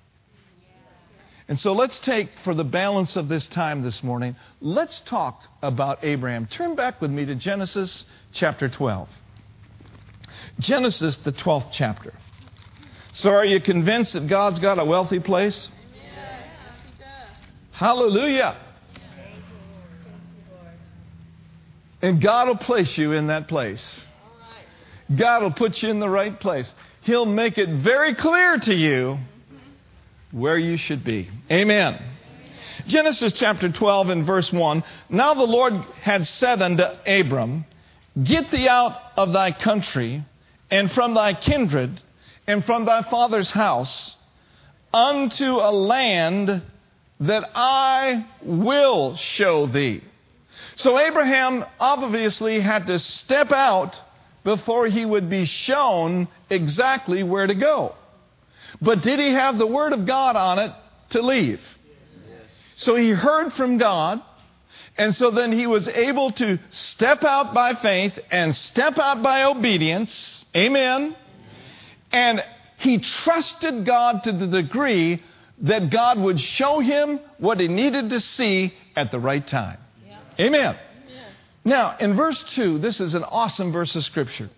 And 1.49 1.59
so 1.59 1.73
let's 1.73 2.01
take, 2.01 2.29
for 2.43 2.55
the 2.55 2.65
balance 2.65 3.15
of 3.17 3.29
this 3.29 3.47
time 3.47 3.83
this 3.83 4.03
morning, 4.03 4.35
let's 4.61 5.01
talk 5.01 5.43
about 5.63 6.03
Abraham. 6.03 6.47
Turn 6.47 6.75
back 6.75 7.01
with 7.01 7.11
me 7.11 7.25
to 7.27 7.37
Genesis 7.37 8.05
chapter 8.33 8.69
12. 8.69 9.09
Genesis, 10.59 11.17
the 11.19 11.33
12th 11.33 11.69
chapter. 11.73 12.13
So, 13.13 13.31
are 13.31 13.45
you 13.45 13.61
convinced 13.61 14.15
that 14.15 14.29
God's 14.29 14.59
got 14.59 14.79
a 14.79 14.85
wealthy 14.85 15.21
place? 15.21 15.69
Hallelujah. 17.71 18.57
And 22.03 22.21
God 22.21 22.49
will 22.49 22.57
place 22.57 22.99
you 22.99 23.13
in 23.13 23.29
that 23.29 23.49
place. 23.49 24.01
God 25.15 25.43
will 25.43 25.53
put 25.53 25.83
you 25.83 25.91
in 25.91 26.01
the 26.01 26.09
right 26.09 26.39
place. 26.39 26.73
He'll 27.03 27.27
make 27.27 27.57
it 27.57 27.69
very 27.69 28.15
clear 28.15 28.59
to 28.59 28.75
you 28.75 29.19
where 30.37 30.59
you 30.59 30.77
should 30.77 31.03
be. 31.03 31.31
Amen. 31.51 31.99
Genesis 32.87 33.33
chapter 33.33 33.73
12 33.73 34.11
and 34.11 34.27
verse 34.27 34.53
1. 34.53 34.85
Now 35.09 35.33
the 35.33 35.43
Lord 35.43 35.73
had 36.03 36.27
said 36.27 36.61
unto 36.61 36.83
Abram, 37.07 37.65
Get 38.23 38.51
thee 38.51 38.69
out 38.69 38.99
of 39.17 39.33
thy 39.33 39.51
country 39.51 40.25
and 40.71 40.93
from 40.93 41.15
thy 41.15 41.33
kindred 41.33 42.03
and 42.47 42.63
from 42.67 42.85
thy 42.85 43.03
father's 43.03 43.51
house 43.51 44.15
unto 44.93 45.57
a 45.57 45.73
land 45.73 46.63
that 47.21 47.51
I 47.55 48.27
will 48.43 49.17
show 49.17 49.67
thee. 49.67 50.05
So 50.75 50.99
Abraham 50.99 51.65
obviously 51.81 52.61
had 52.61 52.87
to 52.87 52.99
step 52.99 53.53
out 53.53 53.97
before 54.45 54.87
he 54.87 55.07
would 55.07 55.31
be 55.31 55.47
shown 55.47 56.29
exactly 56.51 57.23
where 57.23 57.47
to 57.47 57.55
go. 57.55 57.95
But 58.81 59.03
did 59.03 59.19
he 59.19 59.31
have 59.31 59.59
the 59.59 59.67
Word 59.67 59.93
of 59.93 60.07
God 60.07 60.37
on 60.37 60.59
it 60.59 60.73
to 61.11 61.23
leave? 61.23 61.61
So 62.77 62.95
he 62.95 63.11
heard 63.11 63.53
from 63.55 63.79
God, 63.79 64.23
and 64.99 65.15
so 65.15 65.31
then 65.31 65.51
he 65.51 65.67
was 65.67 65.89
able 65.89 66.33
to 66.33 66.59
step 66.71 67.25
out 67.25 67.55
by 67.55 67.75
faith 67.75 68.19
and 68.31 68.55
step 68.55 68.99
out 68.99 69.23
by 69.23 69.45
obedience. 69.45 70.45
Amen. 70.55 71.17
And 72.13 72.45
he 72.79 72.99
trusted 72.99 73.87
God 73.87 74.25
to 74.25 74.33
the 74.33 74.47
degree 74.47 75.23
that 75.63 75.91
God 75.91 76.19
would 76.19 76.39
show 76.39 76.81
him 76.81 77.19
what 77.39 77.61
he 77.61 77.69
needed 77.69 78.11
to 78.11 78.21
see 78.21 78.75
at 78.95 79.11
the 79.11 79.19
right 79.19 79.47
time. 79.47 79.79
Amen. 80.39 80.77
Now, 81.65 81.97
in 81.99 82.15
verse 82.15 82.43
2, 82.55 82.79
this 82.79 83.01
is 83.01 83.15
an 83.15 83.25
awesome 83.25 83.73
verse 83.73 83.97
of 83.97 84.05
Scripture. 84.05 84.51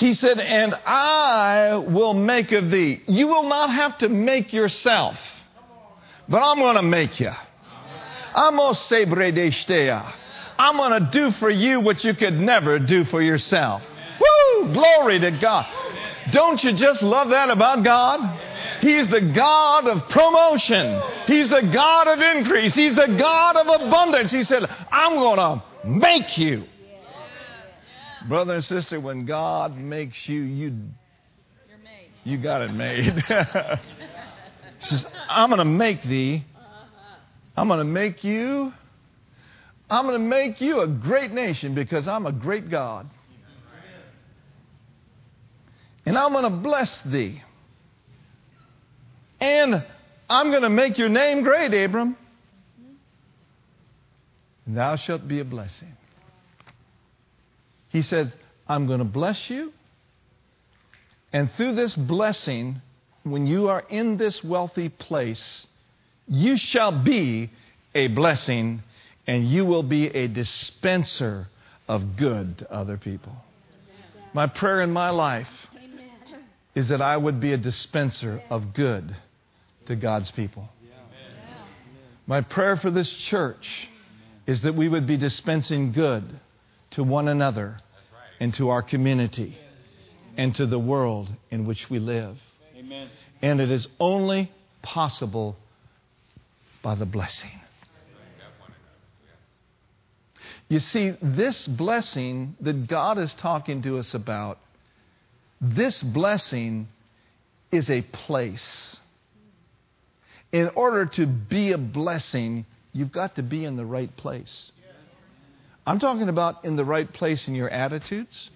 He 0.00 0.14
said, 0.14 0.40
And 0.40 0.74
I 0.74 1.76
will 1.76 2.14
make 2.14 2.52
of 2.52 2.70
thee. 2.70 3.02
You 3.06 3.26
will 3.26 3.42
not 3.42 3.70
have 3.70 3.98
to 3.98 4.08
make 4.08 4.54
yourself, 4.54 5.16
but 6.26 6.38
I'm 6.38 6.56
going 6.56 6.76
to 6.76 6.82
make 6.82 7.20
you. 7.20 7.30
I'm 8.34 8.56
going 10.76 11.02
to 11.02 11.10
do 11.12 11.32
for 11.32 11.50
you 11.50 11.80
what 11.80 12.02
you 12.02 12.14
could 12.14 12.32
never 12.32 12.78
do 12.78 13.04
for 13.04 13.20
yourself. 13.20 13.82
Woo! 14.20 14.72
Glory 14.72 15.18
to 15.20 15.32
God. 15.32 15.66
Don't 16.32 16.64
you 16.64 16.72
just 16.72 17.02
love 17.02 17.28
that 17.28 17.50
about 17.50 17.84
God? 17.84 18.40
He's 18.80 19.06
the 19.08 19.20
God 19.20 19.86
of 19.86 20.08
promotion. 20.08 20.98
He's 21.26 21.50
the 21.50 21.70
God 21.70 22.08
of 22.08 22.38
increase. 22.38 22.74
He's 22.74 22.94
the 22.94 23.16
God 23.18 23.56
of 23.56 23.82
abundance. 23.82 24.32
He 24.32 24.44
said, 24.44 24.64
I'm 24.90 25.18
going 25.18 25.36
to 25.36 25.62
make 25.84 26.38
you. 26.38 26.64
Brother 28.28 28.56
and 28.56 28.64
sister, 28.64 29.00
when 29.00 29.24
God 29.24 29.76
makes 29.76 30.28
you, 30.28 30.42
you, 30.42 30.76
you 32.24 32.38
got 32.38 32.62
it 32.62 32.72
made. 32.72 33.14
he 33.14 33.20
says, 34.80 35.06
I'm 35.28 35.48
going 35.48 35.58
to 35.58 35.64
make 35.64 36.02
thee. 36.02 36.44
I'm 37.56 37.68
going 37.68 37.78
to 37.78 37.84
make 37.84 38.24
you. 38.24 38.72
I'm 39.88 40.06
going 40.06 40.20
to 40.20 40.26
make 40.26 40.60
you 40.60 40.80
a 40.80 40.86
great 40.86 41.32
nation 41.32 41.74
because 41.74 42.06
I'm 42.06 42.26
a 42.26 42.32
great 42.32 42.70
God. 42.70 43.08
And 46.06 46.16
I'm 46.16 46.32
going 46.32 46.44
to 46.44 46.50
bless 46.50 47.00
thee. 47.02 47.42
And 49.40 49.84
I'm 50.28 50.50
going 50.50 50.62
to 50.62 50.70
make 50.70 50.98
your 50.98 51.08
name 51.08 51.42
great, 51.42 51.72
Abram. 51.74 52.16
And 54.66 54.76
thou 54.76 54.96
shalt 54.96 55.26
be 55.26 55.40
a 55.40 55.44
blessing. 55.44 55.96
He 57.90 58.02
said, 58.02 58.32
I'm 58.66 58.86
going 58.86 59.00
to 59.00 59.04
bless 59.04 59.50
you. 59.50 59.72
And 61.32 61.50
through 61.52 61.74
this 61.74 61.94
blessing, 61.94 62.80
when 63.22 63.46
you 63.46 63.68
are 63.68 63.84
in 63.88 64.16
this 64.16 64.42
wealthy 64.42 64.88
place, 64.88 65.66
you 66.26 66.56
shall 66.56 66.92
be 66.92 67.50
a 67.94 68.08
blessing 68.08 68.82
and 69.26 69.48
you 69.48 69.64
will 69.64 69.82
be 69.82 70.06
a 70.06 70.28
dispenser 70.28 71.48
of 71.88 72.16
good 72.16 72.58
to 72.58 72.72
other 72.72 72.96
people. 72.96 73.32
My 74.32 74.46
prayer 74.46 74.80
in 74.82 74.92
my 74.92 75.10
life 75.10 75.48
is 76.74 76.88
that 76.88 77.02
I 77.02 77.16
would 77.16 77.40
be 77.40 77.52
a 77.52 77.56
dispenser 77.56 78.42
of 78.48 78.72
good 78.74 79.14
to 79.86 79.96
God's 79.96 80.30
people. 80.30 80.68
My 82.26 82.40
prayer 82.40 82.76
for 82.76 82.92
this 82.92 83.12
church 83.12 83.88
is 84.46 84.62
that 84.62 84.76
we 84.76 84.88
would 84.88 85.06
be 85.06 85.16
dispensing 85.16 85.92
good 85.92 86.24
to 86.92 87.02
one 87.02 87.28
another 87.28 87.76
and 88.40 88.54
to 88.54 88.70
our 88.70 88.82
community 88.82 89.56
and 90.36 90.54
to 90.56 90.66
the 90.66 90.78
world 90.78 91.28
in 91.50 91.66
which 91.66 91.88
we 91.90 91.98
live. 91.98 92.36
And 93.42 93.60
it 93.60 93.70
is 93.70 93.88
only 93.98 94.50
possible 94.82 95.56
by 96.82 96.94
the 96.94 97.06
blessing. 97.06 97.50
You 100.68 100.78
see, 100.78 101.14
this 101.20 101.66
blessing 101.66 102.54
that 102.60 102.86
God 102.86 103.18
is 103.18 103.34
talking 103.34 103.82
to 103.82 103.98
us 103.98 104.14
about, 104.14 104.58
this 105.60 106.02
blessing 106.02 106.86
is 107.72 107.90
a 107.90 108.02
place. 108.02 108.96
In 110.52 110.70
order 110.74 111.06
to 111.06 111.26
be 111.26 111.72
a 111.72 111.78
blessing, 111.78 112.66
you've 112.92 113.12
got 113.12 113.34
to 113.36 113.42
be 113.42 113.64
in 113.64 113.76
the 113.76 113.84
right 113.84 114.16
place. 114.16 114.70
I'm 115.86 115.98
talking 115.98 116.28
about 116.28 116.64
in 116.64 116.76
the 116.76 116.84
right 116.84 117.10
place 117.10 117.48
in 117.48 117.54
your 117.54 117.68
attitudes. 117.68 118.50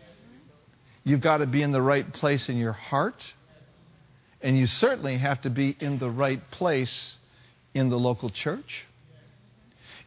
You've 1.05 1.21
got 1.21 1.39
to 1.39 1.47
be 1.47 1.63
in 1.63 1.73
the 1.73 1.83
right 1.83 2.11
place 2.13 2.49
in 2.49 2.57
your 2.57 2.73
heart. 2.73 3.23
And 4.41 4.59
you 4.59 4.67
certainly 4.67 5.17
have 5.19 5.41
to 5.43 5.51
be 5.51 5.77
in 5.81 5.99
the 5.99 6.11
right 6.11 6.51
place 6.51 7.17
in 7.73 7.89
the 7.89 7.99
local 7.99 8.31
church. 8.31 8.85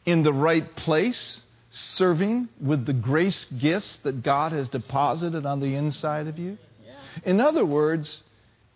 In 0.06 0.24
the 0.24 0.34
right 0.34 0.76
place 0.76 1.42
serving 1.70 2.50
with 2.62 2.86
the 2.86 2.94
grace 2.94 3.46
gifts 3.46 3.98
that 4.04 4.24
God 4.24 4.52
has 4.52 4.70
deposited 4.70 5.46
on 5.46 5.60
the 5.60 5.76
inside 5.76 6.28
of 6.28 6.40
you. 6.40 6.58
In 7.24 7.42
other 7.42 7.66
words, 7.66 8.22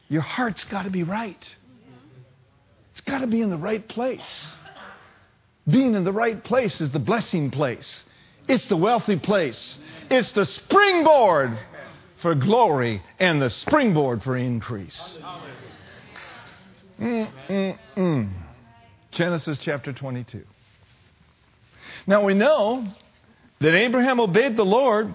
your 0.08 0.22
heart's 0.22 0.66
got 0.66 0.84
to 0.84 0.90
be 0.90 1.04
right. 1.04 1.40
Mm-hmm. 1.40 2.22
It's 2.92 3.02
got 3.02 3.20
to 3.20 3.28
be 3.28 3.42
in 3.42 3.50
the 3.50 3.58
right 3.58 3.88
place. 3.88 4.48
Being 5.68 5.94
in 5.94 6.04
the 6.04 6.12
right 6.12 6.44
place 6.44 6.82
is 6.82 6.90
the 6.90 7.00
blessing 7.00 7.52
place. 7.52 8.04
It's 8.48 8.66
the 8.66 8.78
wealthy 8.78 9.18
place. 9.18 9.78
It's 10.10 10.32
the 10.32 10.46
springboard 10.46 11.58
for 12.22 12.36
glory 12.36 13.02
and 13.20 13.42
the 13.42 13.50
springboard 13.50 14.24
for 14.24 14.36
increase. 14.36 15.18
Mm-mm-mm. 17.00 18.30
Genesis 19.12 19.58
chapter 19.58 19.92
22. 19.92 20.44
Now 22.08 22.24
we 22.24 22.34
know 22.34 22.88
that 23.60 23.76
Abraham 23.76 24.20
obeyed 24.20 24.58
the 24.58 24.66
Lord, 24.66 25.14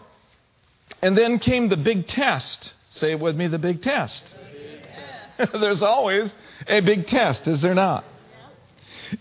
and 1.02 1.18
then 1.18 1.38
came 1.38 1.68
the 1.68 1.76
big 1.76 2.06
test. 2.06 2.72
Say 2.90 3.12
it 3.12 3.20
with 3.20 3.36
me 3.36 3.48
the 3.48 3.58
big 3.58 3.82
test. 3.82 4.24
There's 5.52 5.82
always 5.82 6.34
a 6.66 6.80
big 6.80 7.06
test, 7.06 7.46
is 7.48 7.60
there 7.60 7.74
not? 7.74 8.04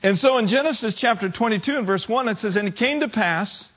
And 0.02 0.18
so 0.18 0.38
in 0.38 0.48
Genesis 0.48 0.94
chapter 0.94 1.30
22 1.30 1.78
and 1.78 1.88
verse 1.88 2.08
1, 2.08 2.30
it 2.30 2.40
says, 2.40 2.56
And 2.56 2.68
it 2.68 2.76
came 2.76 3.02
to 3.02 3.10
pass 3.10 3.72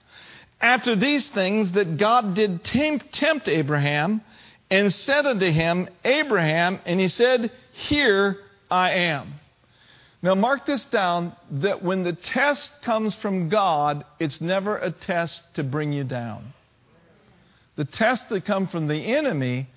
after 0.61 0.97
these 0.97 1.29
things 1.29 1.73
that 1.73 1.99
God 1.99 2.35
did 2.35 2.64
tempt 2.64 3.49
Abraham 3.49 4.23
and 4.71 4.92
said 4.92 5.27
unto 5.27 5.51
him, 5.51 5.88
Abraham, 6.05 6.81
and 6.85 7.01
he 7.01 7.09
said, 7.09 7.51
Here 7.73 8.37
I 8.71 8.90
am. 8.92 9.35
Now, 10.21 10.35
mark 10.35 10.66
this 10.66 10.85
down 10.87 11.33
that 11.51 11.83
when 11.83 12.03
the 12.03 12.12
test 12.12 12.73
comes 12.83 13.14
from 13.14 13.49
God, 13.49 14.05
it's 14.18 14.40
never 14.40 14.77
a 14.77 14.90
test 14.90 15.42
to 15.55 15.62
bring 15.62 15.92
you 15.92 16.03
down. 16.03 16.53
The 17.77 17.85
tests 17.85 18.27
that 18.31 18.44
come 18.44 18.66
from 18.66 18.88
the 18.88 18.97
enemy 18.97 19.68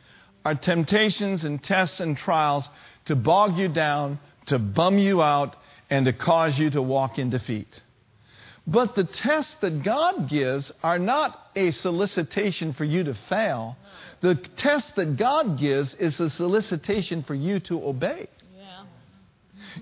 are 0.43 0.55
temptations 0.55 1.43
and 1.43 1.63
tests 1.63 1.99
and 1.99 2.17
trials 2.17 2.67
to 3.05 3.15
bog 3.15 3.55
you 3.55 3.67
down, 3.67 4.19
to 4.47 4.57
bum 4.57 4.97
you 4.97 5.21
out, 5.21 5.55
and 5.91 6.05
to 6.05 6.13
cause 6.13 6.57
you 6.57 6.71
to 6.71 6.81
walk 6.81 7.19
in 7.19 7.29
defeat. 7.29 7.67
But 8.67 8.95
the 8.95 9.03
tests 9.03 9.55
that 9.61 9.83
God 9.83 10.29
gives 10.29 10.71
are 10.83 10.99
not 10.99 11.39
a 11.55 11.71
solicitation 11.71 12.73
for 12.73 12.85
you 12.85 13.03
to 13.05 13.13
fail. 13.27 13.75
The 14.21 14.35
test 14.35 14.95
that 14.95 15.17
God 15.17 15.57
gives 15.57 15.95
is 15.95 16.19
a 16.19 16.29
solicitation 16.29 17.23
for 17.23 17.33
you 17.33 17.59
to 17.61 17.83
obey. 17.83 18.27
Yeah. 18.55 18.83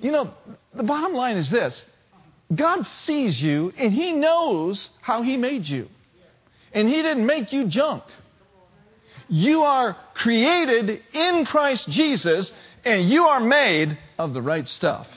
You 0.02 0.12
know, 0.12 0.34
the 0.74 0.84
bottom 0.84 1.14
line 1.14 1.36
is 1.36 1.50
this 1.50 1.86
God 2.54 2.86
sees 2.86 3.42
you 3.42 3.74
and 3.78 3.94
He 3.94 4.14
knows 4.14 4.90
how 5.02 5.24
He 5.24 5.36
made 5.36 5.68
you. 5.68 5.90
And 6.74 6.88
He 6.88 7.02
didn't 7.02 7.26
make 7.26 7.52
you 7.52 7.68
junk. 7.68 8.04
You 9.28 9.64
are 9.64 9.96
created 10.16 11.02
in 11.14 11.46
Christ 11.46 11.90
Jesus 11.90 12.52
and 12.86 13.08
you 13.10 13.26
are 13.26 13.40
made 13.40 13.98
of 14.18 14.34
the 14.34 14.42
right 14.42 14.68
stuff. 14.68 15.08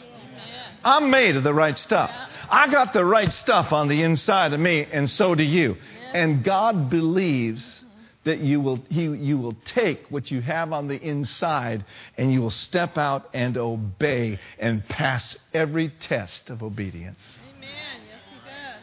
I'm 0.85 1.11
made 1.11 1.37
of 1.37 1.45
the 1.45 1.55
right 1.55 1.79
stuff. 1.79 2.11
I 2.51 2.71
got 2.71 2.93
the 2.93 3.05
right 3.05 3.33
stuff 3.33 3.73
on 3.73 3.89
the 3.89 4.03
inside 4.03 4.53
of 4.53 4.61
me, 4.61 4.87
and 4.91 5.09
so 5.09 5.35
do 5.35 5.43
you. 5.43 5.77
And 6.13 6.45
God 6.45 6.91
believes 6.91 7.85
that 8.25 8.39
you 8.39 8.61
will, 8.61 8.81
he, 8.89 9.05
you 9.05 9.39
will 9.39 9.57
take 9.65 10.07
what 10.09 10.31
you 10.31 10.41
have 10.41 10.73
on 10.73 10.87
the 10.89 10.97
inside 10.97 11.85
and 12.17 12.33
you 12.33 12.41
will 12.41 12.51
step 12.51 12.97
out 12.97 13.29
and 13.35 13.57
obey 13.57 14.39
and 14.59 14.87
pass 14.89 15.37
every 15.53 15.93
test 16.01 16.49
of 16.51 16.63
obedience. 16.63 17.21
Amen. 17.57 17.71
Yes, 18.07 18.77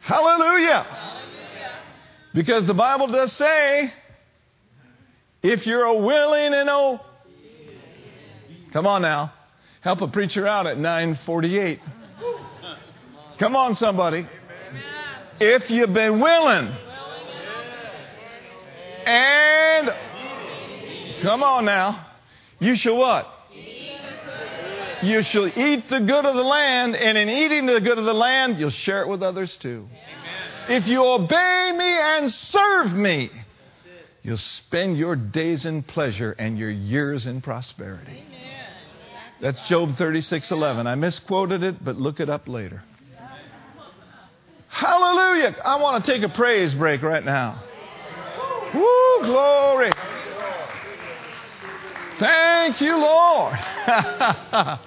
Hallelujah. 0.00 0.82
Hallelujah. 0.82 1.80
Because 2.34 2.66
the 2.66 2.74
Bible 2.74 3.08
does 3.08 3.32
say, 3.32 3.92
if 5.42 5.66
you're 5.66 5.84
a 5.84 5.96
willing 5.96 6.54
and 6.54 6.68
oh, 6.70 7.00
come 8.72 8.86
on 8.86 9.02
now, 9.02 9.32
help 9.80 10.02
a 10.02 10.08
preacher 10.08 10.46
out 10.46 10.66
at 10.66 10.78
948. 10.78 11.80
Come 13.38 13.54
on, 13.54 13.74
somebody. 13.74 14.26
If 15.40 15.70
you've 15.70 15.92
been 15.92 16.20
willing 16.20 16.74
and 19.06 19.90
come 21.22 21.42
on 21.42 21.64
now. 21.64 22.06
You 22.58 22.74
shall 22.76 22.96
what? 22.96 23.26
You 25.02 25.22
shall 25.22 25.46
eat 25.46 25.88
the 25.88 26.00
good 26.00 26.26
of 26.26 26.34
the 26.34 26.42
land, 26.42 26.96
and 26.96 27.16
in 27.16 27.28
eating 27.28 27.66
the 27.66 27.80
good 27.80 27.98
of 27.98 28.04
the 28.04 28.12
land, 28.12 28.58
you'll 28.58 28.70
share 28.70 29.02
it 29.02 29.08
with 29.08 29.22
others 29.22 29.56
too. 29.56 29.88
If 30.68 30.88
you 30.88 31.04
obey 31.04 31.72
me 31.76 31.98
and 31.98 32.30
serve 32.30 32.92
me, 32.92 33.30
you'll 34.22 34.38
spend 34.38 34.98
your 34.98 35.14
days 35.14 35.64
in 35.64 35.84
pleasure 35.84 36.32
and 36.32 36.58
your 36.58 36.70
years 36.70 37.26
in 37.26 37.40
prosperity. 37.40 38.24
That's 39.40 39.68
Job 39.68 39.96
36:11. 39.96 40.88
I 40.88 40.96
misquoted 40.96 41.62
it, 41.62 41.82
but 41.82 41.96
look 41.96 42.18
it 42.18 42.28
up 42.28 42.48
later. 42.48 42.82
Hallelujah. 44.68 45.56
I 45.64 45.80
want 45.80 46.04
to 46.04 46.12
take 46.12 46.22
a 46.22 46.28
praise 46.28 46.74
break 46.74 47.02
right 47.02 47.24
now. 47.24 47.62
Woo, 48.74 49.26
glory. 49.26 49.90
Thank 52.18 52.80
you, 52.80 52.96
Lord. 52.96 53.56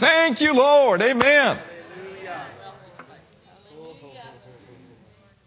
Thank 0.00 0.40
you, 0.40 0.54
Lord. 0.54 1.02
Amen. 1.02 1.58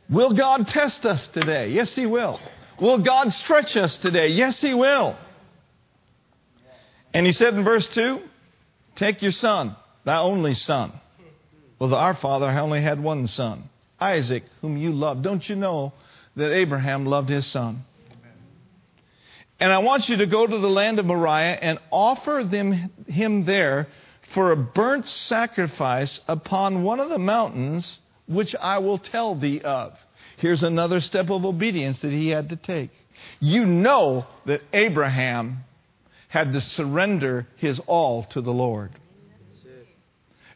Will 0.10 0.34
God 0.34 0.68
test 0.68 1.06
us 1.06 1.28
today? 1.28 1.70
Yes, 1.70 1.96
He 1.96 2.06
will. 2.06 2.40
Will 2.80 3.00
God 3.00 3.32
stretch 3.34 3.78
us 3.78 3.98
today? 3.98 4.28
Yes, 4.28 4.60
He 4.62 4.74
will. 4.74 5.16
And 7.14 7.26
He 7.26 7.32
said 7.32 7.54
in 7.54 7.64
verse 7.64 7.88
2 7.88 8.22
Take 8.96 9.22
your 9.22 9.32
son, 9.32 9.76
thy 10.04 10.18
only 10.18 10.54
son. 10.54 10.92
Well, 11.84 11.96
our 11.96 12.13
father 12.13 12.48
only 12.48 12.82
had 12.82 13.04
one 13.04 13.28
son, 13.28 13.69
Isaac, 14.00 14.46
whom 14.62 14.78
you 14.78 14.93
love. 14.93 15.22
Don't 15.22 15.50
you 15.50 15.58
know 15.58 15.91
that 16.38 16.54
Abraham 16.54 17.06
loved 17.06 17.28
his 17.28 17.46
son? 17.46 17.84
And 19.60 19.69
I 19.69 19.80
want 19.80 20.08
you 20.08 20.15
to 20.15 20.26
go 20.26 20.48
to 20.48 20.58
the 20.60 20.69
land 20.69 21.00
of 21.00 21.06
Moriah 21.06 21.60
and 21.62 21.80
offer 21.91 22.48
them, 22.50 22.89
him 23.08 23.43
there 23.43 23.89
for 24.34 24.54
a 24.54 24.56
burnt 24.56 25.10
sacrifice 25.10 26.22
upon 26.26 26.84
one 26.84 27.02
of 27.02 27.10
the 27.10 27.19
mountains 27.19 28.00
which 28.30 28.56
I 28.56 28.78
will 28.78 28.98
tell 28.98 29.36
thee 29.36 29.60
of. 29.60 29.91
Here's 30.38 30.63
another 30.63 31.02
step 31.02 31.30
of 31.30 31.43
obedience 31.43 32.00
that 32.00 32.13
he 32.13 32.30
had 32.30 32.48
to 32.52 32.56
take. 32.56 32.91
You 33.41 33.65
know 33.65 34.26
that 34.46 34.62
Abraham 34.72 35.65
had 36.30 36.54
to 36.54 36.62
surrender 36.62 37.46
his 37.58 37.82
all 37.88 38.24
to 38.28 38.39
the 38.39 38.54
Lord. 38.54 38.93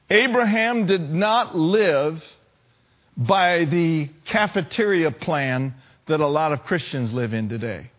Abraham 0.10 0.86
did 0.86 1.10
not 1.10 1.56
live 1.56 2.24
by 3.18 3.66
the 3.66 4.10
cafeteria 4.26 5.12
plan 5.12 5.74
that 6.08 6.20
a 6.20 6.28
lot 6.28 6.54
of 6.54 6.64
Christians 6.64 7.14
live 7.14 7.34
in 7.34 7.50
today. 7.50 7.92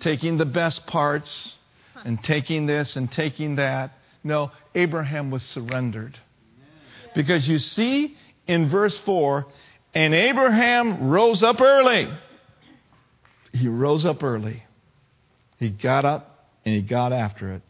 Taking 0.00 0.36
the 0.36 0.46
best 0.46 0.86
parts 0.86 1.54
and 2.04 2.22
taking 2.22 2.66
this 2.66 2.96
and 2.96 3.10
taking 3.10 3.56
that. 3.56 3.92
No, 4.22 4.52
Abraham 4.74 5.30
was 5.30 5.42
surrendered. 5.42 6.18
Because 7.14 7.48
you 7.48 7.58
see 7.58 8.16
in 8.46 8.68
verse 8.70 8.96
4, 9.00 9.46
and 9.94 10.14
Abraham 10.14 11.08
rose 11.08 11.42
up 11.42 11.60
early. 11.60 12.08
He 13.52 13.68
rose 13.68 14.06
up 14.06 14.22
early. 14.22 14.62
He 15.58 15.70
got 15.70 16.04
up 16.04 16.48
and 16.64 16.74
he 16.74 16.82
got 16.82 17.12
after 17.12 17.52
it. 17.52 17.62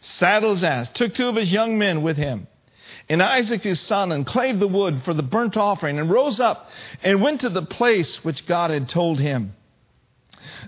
Saddled 0.00 0.56
his 0.56 0.64
ass, 0.64 0.90
took 0.90 1.14
two 1.14 1.28
of 1.28 1.36
his 1.36 1.52
young 1.52 1.78
men 1.78 2.02
with 2.02 2.16
him, 2.16 2.46
and 3.08 3.22
Isaac 3.22 3.62
his 3.62 3.80
son, 3.80 4.12
and 4.12 4.26
clave 4.26 4.58
the 4.58 4.68
wood 4.68 5.02
for 5.04 5.14
the 5.14 5.22
burnt 5.22 5.56
offering, 5.56 5.98
and 5.98 6.10
rose 6.10 6.40
up 6.40 6.68
and 7.02 7.22
went 7.22 7.42
to 7.42 7.48
the 7.48 7.62
place 7.62 8.24
which 8.24 8.46
God 8.46 8.70
had 8.70 8.88
told 8.88 9.20
him. 9.20 9.54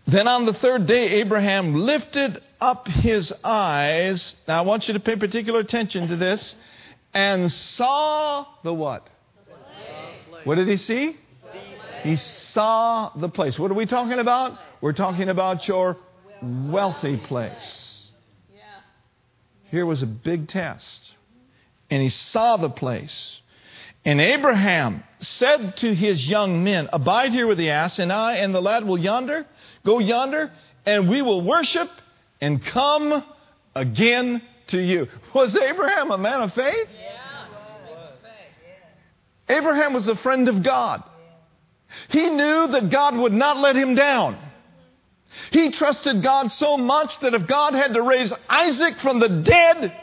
Then 0.06 0.28
on 0.28 0.46
the 0.46 0.52
third 0.52 0.86
day, 0.86 1.20
Abraham 1.20 1.74
lifted 1.74 2.40
up 2.60 2.88
his 2.88 3.32
eyes. 3.44 4.34
Now 4.46 4.58
I 4.58 4.60
want 4.62 4.88
you 4.88 4.94
to 4.94 5.00
pay 5.00 5.16
particular 5.16 5.60
attention 5.60 6.08
to 6.08 6.16
this. 6.16 6.54
And 7.14 7.50
saw 7.50 8.46
the 8.62 8.74
what? 8.74 9.08
What 10.44 10.56
did 10.56 10.68
he 10.68 10.76
see? 10.76 11.16
He 12.02 12.16
saw 12.16 13.10
the 13.16 13.28
place. 13.28 13.58
What 13.58 13.70
are 13.70 13.74
we 13.74 13.86
talking 13.86 14.18
about? 14.18 14.58
We're 14.80 14.92
talking 14.92 15.28
about 15.28 15.66
your 15.66 15.96
wealthy 16.42 17.16
place. 17.16 18.06
Here 19.64 19.84
was 19.84 20.02
a 20.02 20.06
big 20.06 20.48
test. 20.48 21.00
And 21.90 22.02
he 22.02 22.08
saw 22.08 22.56
the 22.56 22.70
place. 22.70 23.40
And 24.04 24.20
Abraham 24.20 25.04
said 25.20 25.76
to 25.78 25.94
his 25.94 26.26
young 26.26 26.64
men, 26.64 26.88
Abide 26.92 27.32
here 27.32 27.46
with 27.46 27.58
the 27.58 27.70
ass, 27.70 27.98
and 27.98 28.12
I 28.12 28.36
and 28.36 28.54
the 28.54 28.60
lad 28.60 28.84
will 28.84 28.98
yonder, 28.98 29.46
go 29.84 29.98
yonder, 29.98 30.52
and 30.86 31.08
we 31.08 31.22
will 31.22 31.42
worship 31.42 31.90
and 32.40 32.64
come 32.64 33.24
again 33.74 34.42
to 34.68 34.78
you. 34.78 35.08
Was 35.34 35.56
Abraham 35.56 36.10
a 36.10 36.18
man 36.18 36.42
of 36.42 36.54
faith? 36.54 36.88
Yeah. 37.00 37.18
Abraham 39.48 39.94
was 39.94 40.06
a 40.08 40.16
friend 40.16 40.48
of 40.48 40.62
God. 40.62 41.02
He 42.10 42.28
knew 42.28 42.66
that 42.68 42.90
God 42.90 43.16
would 43.16 43.32
not 43.32 43.56
let 43.56 43.76
him 43.76 43.94
down. 43.94 44.38
He 45.50 45.70
trusted 45.70 46.22
God 46.22 46.50
so 46.50 46.76
much 46.76 47.18
that 47.20 47.34
if 47.34 47.46
God 47.46 47.74
had 47.74 47.94
to 47.94 48.02
raise 48.02 48.32
Isaac 48.48 48.98
from 49.00 49.20
the 49.20 49.28
dead, 49.28 49.96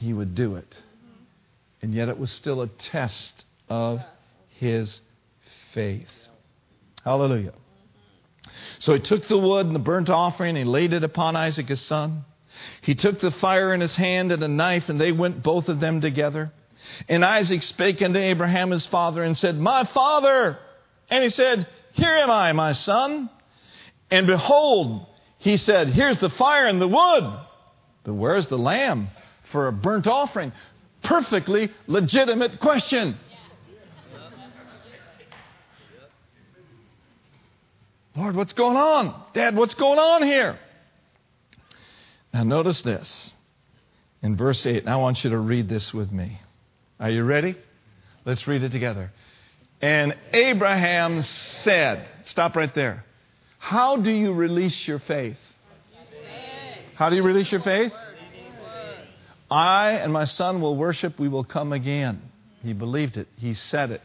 he 0.00 0.12
would 0.14 0.34
do 0.34 0.56
it. 0.56 0.70
Mm-hmm. 0.70 1.24
And 1.82 1.94
yet 1.94 2.08
it 2.08 2.18
was 2.18 2.30
still 2.30 2.62
a 2.62 2.66
test 2.66 3.44
of 3.68 4.00
his 4.58 5.00
faith. 5.74 6.08
Hallelujah. 7.04 7.52
Mm-hmm. 7.52 8.50
So 8.78 8.94
he 8.94 9.00
took 9.00 9.28
the 9.28 9.38
wood 9.38 9.66
and 9.66 9.74
the 9.74 9.80
burnt 9.80 10.08
offering 10.08 10.56
and 10.56 10.58
he 10.58 10.64
laid 10.64 10.94
it 10.94 11.04
upon 11.04 11.36
Isaac 11.36 11.68
his 11.68 11.80
son. 11.80 12.24
He 12.80 12.94
took 12.94 13.20
the 13.20 13.30
fire 13.30 13.74
in 13.74 13.80
his 13.80 13.94
hand 13.94 14.32
and 14.32 14.42
a 14.42 14.48
knife, 14.48 14.88
and 14.88 15.00
they 15.00 15.12
went 15.12 15.42
both 15.42 15.68
of 15.68 15.80
them 15.80 16.00
together. 16.00 16.52
And 17.08 17.24
Isaac 17.24 17.62
spake 17.62 18.02
unto 18.02 18.18
Abraham 18.18 18.70
his 18.70 18.84
father 18.86 19.22
and 19.22 19.36
said, 19.36 19.56
My 19.56 19.84
father! 19.84 20.58
And 21.08 21.22
he 21.22 21.30
said, 21.30 21.66
Here 21.92 22.12
am 22.12 22.30
I, 22.30 22.52
my 22.52 22.72
son. 22.72 23.30
And 24.10 24.26
behold, 24.26 25.06
he 25.38 25.56
said, 25.56 25.88
Here's 25.88 26.18
the 26.20 26.30
fire 26.30 26.66
and 26.66 26.80
the 26.80 26.88
wood, 26.88 27.32
but 28.04 28.14
where's 28.14 28.48
the 28.48 28.58
lamb 28.58 29.08
for 29.52 29.68
a 29.68 29.72
burnt 29.72 30.06
offering? 30.06 30.52
Perfectly 31.02 31.70
legitimate 31.86 32.60
question. 32.60 33.16
Lord, 38.16 38.36
what's 38.36 38.52
going 38.52 38.76
on? 38.76 39.22
Dad, 39.32 39.56
what's 39.56 39.74
going 39.74 39.98
on 39.98 40.22
here? 40.22 40.58
Now, 42.34 42.44
notice 42.44 42.82
this 42.82 43.32
in 44.22 44.36
verse 44.36 44.64
8, 44.66 44.78
and 44.78 44.88
I 44.88 44.96
want 44.96 45.24
you 45.24 45.30
to 45.30 45.38
read 45.38 45.68
this 45.68 45.94
with 45.94 46.12
me. 46.12 46.38
Are 46.98 47.10
you 47.10 47.24
ready? 47.24 47.56
Let's 48.24 48.46
read 48.46 48.62
it 48.62 48.72
together. 48.72 49.10
And 49.80 50.14
Abraham 50.32 51.22
said, 51.22 52.06
Stop 52.24 52.56
right 52.56 52.74
there. 52.74 53.04
How 53.58 53.96
do 53.96 54.10
you 54.10 54.32
release 54.32 54.86
your 54.86 54.98
faith? 54.98 55.38
How 56.96 57.08
do 57.08 57.16
you 57.16 57.22
release 57.22 57.50
your 57.50 57.62
faith? 57.62 57.92
I 59.50 59.92
and 59.92 60.12
my 60.12 60.26
son 60.26 60.60
will 60.60 60.76
worship, 60.76 61.18
we 61.18 61.28
will 61.28 61.44
come 61.44 61.72
again. 61.72 62.22
He 62.62 62.72
believed 62.72 63.16
it, 63.16 63.28
he 63.36 63.54
said 63.54 63.90
it. 63.90 64.02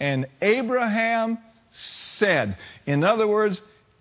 And 0.00 0.26
Abraham 0.40 1.38
said, 1.70 2.56
in 2.86 3.04
other 3.04 3.26
words, 3.26 3.60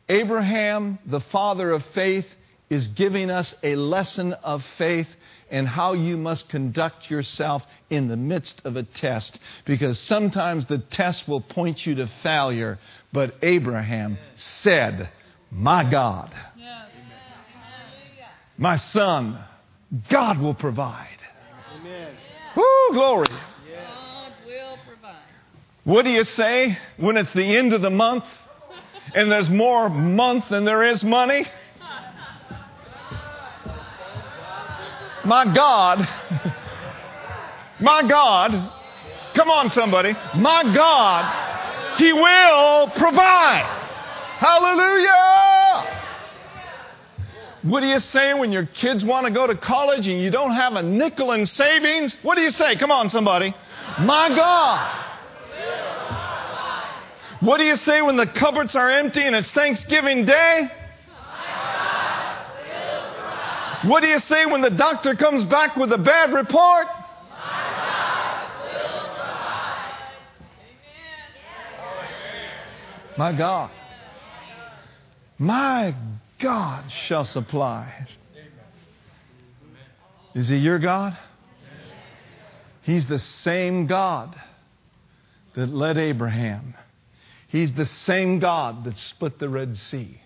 Abraham, 0.10 1.00
the 1.06 1.20
father 1.20 1.72
of 1.72 1.84
faith, 1.94 2.26
is 2.70 2.88
giving 2.88 3.30
us 3.30 3.54
a 3.64 3.76
lesson 3.76 4.34
of 4.34 4.64
faith 4.78 5.08
and 5.50 5.68
how 5.68 5.94
you 5.94 6.18
must 6.18 6.50
conduct 6.50 7.10
yourself 7.10 7.64
in 7.90 8.08
the 8.08 8.18
midst 8.18 8.62
of 8.66 8.76
a 8.76 8.84
test. 8.84 9.40
Because 9.66 10.00
sometimes 10.00 10.66
the 10.66 10.80
test 10.80 11.28
will 11.28 11.42
point 11.42 11.86
you 11.86 11.96
to 11.96 12.10
failure. 12.24 12.80
But 13.14 13.36
Abraham 13.42 14.18
said, 14.36 15.10
My 15.52 15.90
God, 15.90 16.34
my 18.58 18.76
son, 18.76 19.40
God 20.10 20.40
will 20.40 20.54
provide. 20.54 21.08
Amen. 21.80 22.16
Woo, 22.56 22.64
glory. 22.92 23.28
God 23.30 24.34
will 24.46 24.78
provide. 24.86 25.16
What 25.84 26.04
do 26.04 26.10
you 26.10 26.24
say 26.24 26.78
when 26.98 27.16
it's 27.16 27.34
the 27.34 27.56
end 27.56 27.74
of 27.74 27.82
the 27.82 27.90
month 27.90 28.26
and 29.16 29.32
there's 29.32 29.50
more 29.50 29.90
month 29.90 30.50
than 30.50 30.66
there 30.66 30.84
is 30.84 31.04
money? 31.04 31.46
My 35.24 35.44
God, 35.54 36.08
my 37.82 38.02
God, 38.08 38.72
come 39.34 39.50
on, 39.50 39.70
somebody, 39.72 40.14
my 40.36 40.64
God, 40.74 41.98
He 41.98 42.14
will 42.14 42.90
provide. 42.92 43.84
Hallelujah. 44.40 45.97
What 47.64 47.82
do 47.82 47.88
you 47.88 48.00
say 48.00 48.34
when 48.34 48.52
your 48.52 48.66
kids 48.66 49.04
want 49.04 49.26
to 49.26 49.34
go 49.34 49.48
to 49.48 49.56
college 49.56 50.08
and 50.08 50.22
you 50.22 50.30
don't 50.30 50.54
have 50.54 50.74
a 50.74 50.84
nickel 50.84 51.32
in 51.32 51.46
savings? 51.46 52.16
What 52.22 52.36
do 52.36 52.42
you 52.42 52.52
say? 52.52 52.76
Come 52.78 52.92
on, 52.92 53.10
somebody. 53.10 53.54
My 54.00 54.30
God. 54.30 55.04
What 57.40 57.58
do 57.58 57.64
you 57.64 57.78
say 57.78 58.02
when 58.02 58.16
the 58.16 58.28
cupboards 58.28 58.76
are 58.76 58.90
empty 58.90 59.22
and 59.24 59.36
it's 59.36 59.52
Thanksgiving 59.52 60.26
Day? 60.26 60.70
What 63.86 64.02
do 64.02 64.08
you 64.08 64.20
say 64.20 64.46
when 64.46 64.62
the 64.62 64.72
doctor 64.72 65.16
comes 65.16 65.44
back 65.44 65.76
with 65.76 65.92
a 65.94 65.98
bad 65.98 66.34
report? 66.34 66.88
My 73.18 73.36
God. 73.36 73.72
My 75.40 75.96
God 76.40 76.92
shall 76.92 77.26
supply. 77.26 78.08
Is 80.36 80.50
He 80.50 80.58
your 80.58 80.80
God? 80.80 81.18
He's 82.84 83.08
the 83.08 83.20
same 83.20 83.88
God 83.88 84.36
that 85.56 85.68
led 85.68 85.98
Abraham. 85.98 86.76
He's 87.48 87.74
the 87.74 87.86
same 87.86 88.40
God 88.40 88.84
that 88.84 88.98
split 88.98 89.40
the 89.40 89.50
Red 89.50 89.78
Sea. 89.78 90.22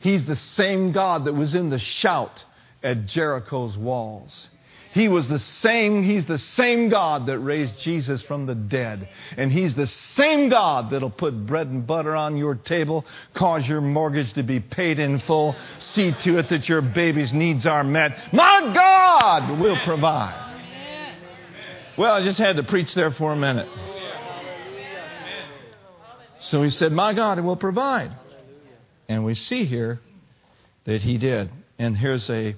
He's 0.00 0.24
the 0.24 0.36
same 0.36 0.92
God 0.92 1.24
that 1.24 1.32
was 1.32 1.54
in 1.54 1.70
the 1.70 1.78
shout 1.78 2.44
at 2.82 3.06
Jericho's 3.06 3.76
walls. 3.76 4.48
He 4.92 5.08
was 5.08 5.28
the 5.28 5.38
same, 5.38 6.02
He's 6.02 6.24
the 6.24 6.38
same 6.38 6.88
God 6.88 7.26
that 7.26 7.38
raised 7.38 7.78
Jesus 7.78 8.22
from 8.22 8.46
the 8.46 8.54
dead. 8.54 9.08
And 9.36 9.52
He's 9.52 9.74
the 9.74 9.86
same 9.86 10.48
God 10.48 10.90
that'll 10.90 11.10
put 11.10 11.46
bread 11.46 11.68
and 11.68 11.86
butter 11.86 12.16
on 12.16 12.36
your 12.36 12.54
table, 12.54 13.04
cause 13.34 13.68
your 13.68 13.80
mortgage 13.80 14.32
to 14.34 14.42
be 14.42 14.60
paid 14.60 14.98
in 14.98 15.18
full, 15.20 15.54
see 15.78 16.12
to 16.22 16.38
it 16.38 16.48
that 16.48 16.68
your 16.68 16.80
baby's 16.80 17.32
needs 17.32 17.66
are 17.66 17.84
met. 17.84 18.32
My 18.32 18.72
God 18.74 19.60
will 19.60 19.78
provide. 19.84 20.46
Well, 21.98 22.14
I 22.14 22.22
just 22.22 22.38
had 22.38 22.56
to 22.56 22.62
preach 22.62 22.94
there 22.94 23.10
for 23.10 23.32
a 23.32 23.36
minute. 23.36 23.68
So 26.40 26.62
he 26.62 26.70
said, 26.70 26.92
My 26.92 27.12
God 27.12 27.40
will 27.40 27.56
provide. 27.56 28.12
And 29.08 29.24
we 29.24 29.34
see 29.34 29.64
here 29.64 30.00
that 30.84 31.02
he 31.02 31.18
did. 31.18 31.50
And 31.78 31.96
here's 31.96 32.30
a 32.30 32.54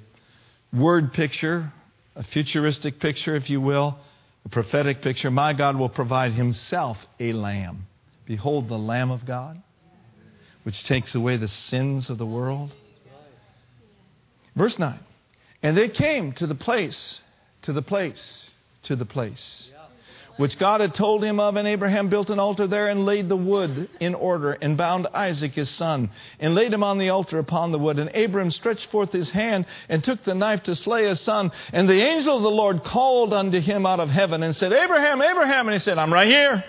word 0.72 1.12
picture 1.12 1.72
a 2.20 2.22
futuristic 2.22 3.00
picture, 3.00 3.34
if 3.34 3.48
you 3.48 3.62
will, 3.62 3.98
a 4.44 4.48
prophetic 4.50 5.00
picture. 5.00 5.30
My 5.30 5.54
God 5.54 5.76
will 5.76 5.88
provide 5.88 6.32
himself 6.32 6.98
a 7.18 7.32
lamb. 7.32 7.86
Behold 8.26 8.68
the 8.68 8.78
Lamb 8.78 9.10
of 9.10 9.24
God, 9.24 9.60
which 10.62 10.84
takes 10.84 11.14
away 11.14 11.38
the 11.38 11.48
sins 11.48 12.10
of 12.10 12.18
the 12.18 12.26
world. 12.26 12.72
Verse 14.54 14.78
9. 14.78 14.98
And 15.62 15.76
they 15.76 15.88
came 15.88 16.32
to 16.32 16.46
the 16.46 16.54
place, 16.54 17.18
to 17.62 17.72
the 17.72 17.82
place, 17.82 18.50
to 18.82 18.96
the 18.96 19.06
place 19.06 19.70
which 20.40 20.58
God 20.58 20.80
had 20.80 20.94
told 20.94 21.22
him 21.22 21.38
of, 21.38 21.56
and 21.56 21.68
Abraham 21.68 22.08
built 22.08 22.30
an 22.30 22.38
altar 22.38 22.66
there 22.66 22.88
and 22.88 23.04
laid 23.04 23.28
the 23.28 23.36
wood 23.36 23.90
in 24.00 24.14
order 24.14 24.52
and 24.52 24.74
bound 24.74 25.06
Isaac 25.08 25.52
his 25.52 25.68
son 25.68 26.08
and 26.38 26.54
laid 26.54 26.72
him 26.72 26.82
on 26.82 26.96
the 26.96 27.10
altar 27.10 27.38
upon 27.38 27.72
the 27.72 27.78
wood. 27.78 27.98
And 27.98 28.10
Abraham 28.14 28.50
stretched 28.50 28.90
forth 28.90 29.12
his 29.12 29.28
hand 29.28 29.66
and 29.90 30.02
took 30.02 30.24
the 30.24 30.34
knife 30.34 30.62
to 30.62 30.74
slay 30.74 31.06
his 31.06 31.20
son. 31.20 31.52
And 31.74 31.86
the 31.86 32.00
angel 32.00 32.38
of 32.38 32.42
the 32.42 32.50
Lord 32.50 32.84
called 32.84 33.34
unto 33.34 33.60
him 33.60 33.84
out 33.84 34.00
of 34.00 34.08
heaven 34.08 34.42
and 34.42 34.56
said, 34.56 34.72
Abraham, 34.72 35.20
Abraham. 35.20 35.68
And 35.68 35.74
he 35.74 35.78
said, 35.78 35.98
I'm 35.98 36.10
right 36.10 36.28
here. 36.28 36.64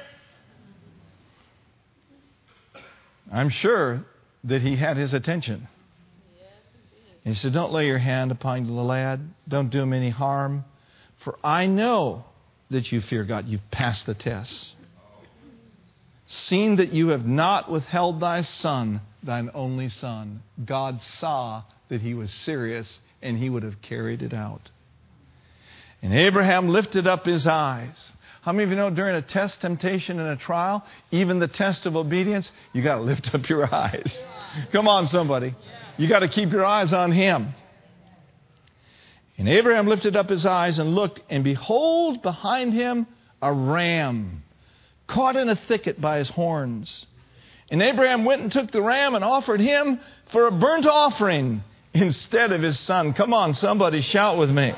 I'm 3.32 3.48
sure 3.48 4.04
that 4.44 4.62
he 4.62 4.76
had 4.76 4.98
his 4.98 5.14
attention. 5.14 5.70
And 7.24 7.34
he 7.34 7.40
said, 7.40 7.54
Don't 7.54 7.72
lay 7.72 7.88
your 7.88 8.00
hand 8.00 8.34
upon 8.34 8.68
the 8.68 8.74
lad. 8.74 9.22
Don't 9.48 9.70
do 9.70 9.80
him 9.80 9.94
any 9.94 10.10
harm. 10.10 10.66
For 11.24 11.40
I 11.42 11.68
know 11.68 12.26
that 12.72 12.92
you 12.92 13.02
fear 13.02 13.24
God. 13.24 13.48
You've 13.48 13.70
passed 13.72 14.06
the 14.06 14.16
test. 14.16 14.74
Seen 16.28 16.78
that 16.78 16.94
you 16.94 17.10
have 17.10 17.26
not 17.26 17.70
withheld 17.70 18.22
thy 18.22 18.42
son, 18.42 19.02
thine 19.22 19.52
only 19.54 19.90
son. 19.90 20.42
God 20.64 21.02
saw 21.02 21.64
that 21.90 22.02
he 22.02 22.14
was 22.14 22.32
serious 22.32 23.00
and 23.22 23.38
he 23.38 23.50
would 23.50 23.64
have 23.64 23.82
carried 23.82 24.22
it 24.22 24.34
out. 24.34 24.70
And 26.02 26.14
Abraham 26.14 26.70
lifted 26.70 27.06
up 27.06 27.26
his 27.26 27.46
eyes. 27.46 28.12
How 28.42 28.54
many 28.54 28.64
of 28.64 28.70
you 28.72 28.76
know 28.76 28.90
during 28.90 29.16
a 29.16 29.22
test, 29.22 29.62
temptation, 29.62 30.20
and 30.20 30.30
a 30.30 30.36
trial, 30.36 30.84
even 31.12 31.40
the 31.40 31.48
test 31.48 31.86
of 31.86 31.96
obedience, 31.96 32.52
you 32.74 32.82
got 32.82 32.96
to 32.96 33.02
lift 33.02 33.36
up 33.36 33.48
your 33.48 33.64
eyes. 33.76 34.18
Come 34.72 34.88
on, 34.88 35.08
somebody. 35.08 35.54
You 35.98 36.10
got 36.10 36.20
to 36.20 36.28
keep 36.28 36.52
your 36.52 36.66
eyes 36.66 36.92
on 36.92 37.12
him. 37.12 37.54
And 39.38 39.50
Abraham 39.50 39.88
lifted 39.88 40.15
up 40.15 40.30
his 40.30 40.46
eyes 40.46 40.80
and 40.80 40.96
looked, 40.96 41.20
and 41.30 41.44
behold, 41.44 42.22
behind 42.22 42.74
him 42.74 43.08
a 43.41 43.52
ram 43.52 44.44
caught 45.08 45.36
in 45.36 45.50
a 45.50 45.56
thicket 45.56 46.00
by 46.00 46.17
his 46.20 46.30
horns. 46.30 47.06
And 47.70 47.82
Abraham 47.82 48.26
went 48.26 48.41
and 48.41 48.52
took 48.52 48.72
the 48.72 48.82
ram 48.82 49.15
and 49.15 49.24
offered 49.24 49.60
him 49.60 50.00
for 50.32 50.48
a 50.48 50.52
burnt 50.52 50.86
offering 50.86 51.63
instead 51.94 52.52
of 52.52 52.62
his 52.62 52.80
son. 52.80 53.13
Come 53.13 53.34
on, 53.34 53.54
somebody 53.54 54.02
shout 54.02 54.38
with 54.38 54.50
me. 54.50 54.74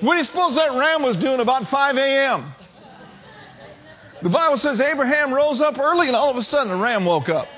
What 0.00 0.12
do 0.14 0.18
you 0.18 0.24
suppose 0.24 0.54
that 0.54 0.72
ram 0.72 1.02
was 1.02 1.16
doing 1.16 1.40
about 1.40 1.68
5 1.68 1.96
a.m.? 1.96 2.54
The 4.22 4.30
Bible 4.30 4.58
says 4.58 4.80
Abraham 4.80 5.34
rose 5.34 5.60
up 5.60 5.78
early 5.78 6.06
and 6.06 6.14
all 6.14 6.30
of 6.30 6.36
a 6.36 6.42
sudden 6.42 6.68
the 6.68 6.82
ram 6.82 7.04
woke 7.04 7.28
up. 7.28 7.48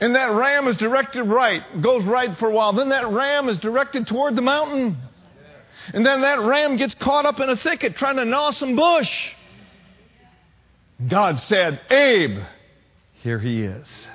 And 0.00 0.14
that 0.16 0.32
ram 0.32 0.66
is 0.68 0.76
directed 0.76 1.24
right, 1.24 1.62
goes 1.80 2.04
right 2.04 2.36
for 2.38 2.48
a 2.48 2.52
while. 2.52 2.72
Then 2.72 2.88
that 2.90 3.08
ram 3.08 3.48
is 3.48 3.58
directed 3.58 4.06
toward 4.06 4.36
the 4.36 4.42
mountain. 4.42 4.96
And 5.92 6.04
then 6.04 6.22
that 6.22 6.40
ram 6.40 6.76
gets 6.76 6.94
caught 6.94 7.26
up 7.26 7.40
in 7.40 7.48
a 7.48 7.56
thicket 7.56 7.96
trying 7.96 8.16
to 8.16 8.24
gnaw 8.24 8.50
some 8.50 8.76
bush. 8.76 9.30
God 11.08 11.40
said, 11.40 11.80
Abe, 11.90 12.40
here 13.22 13.38
he 13.38 13.62
is. 13.62 14.08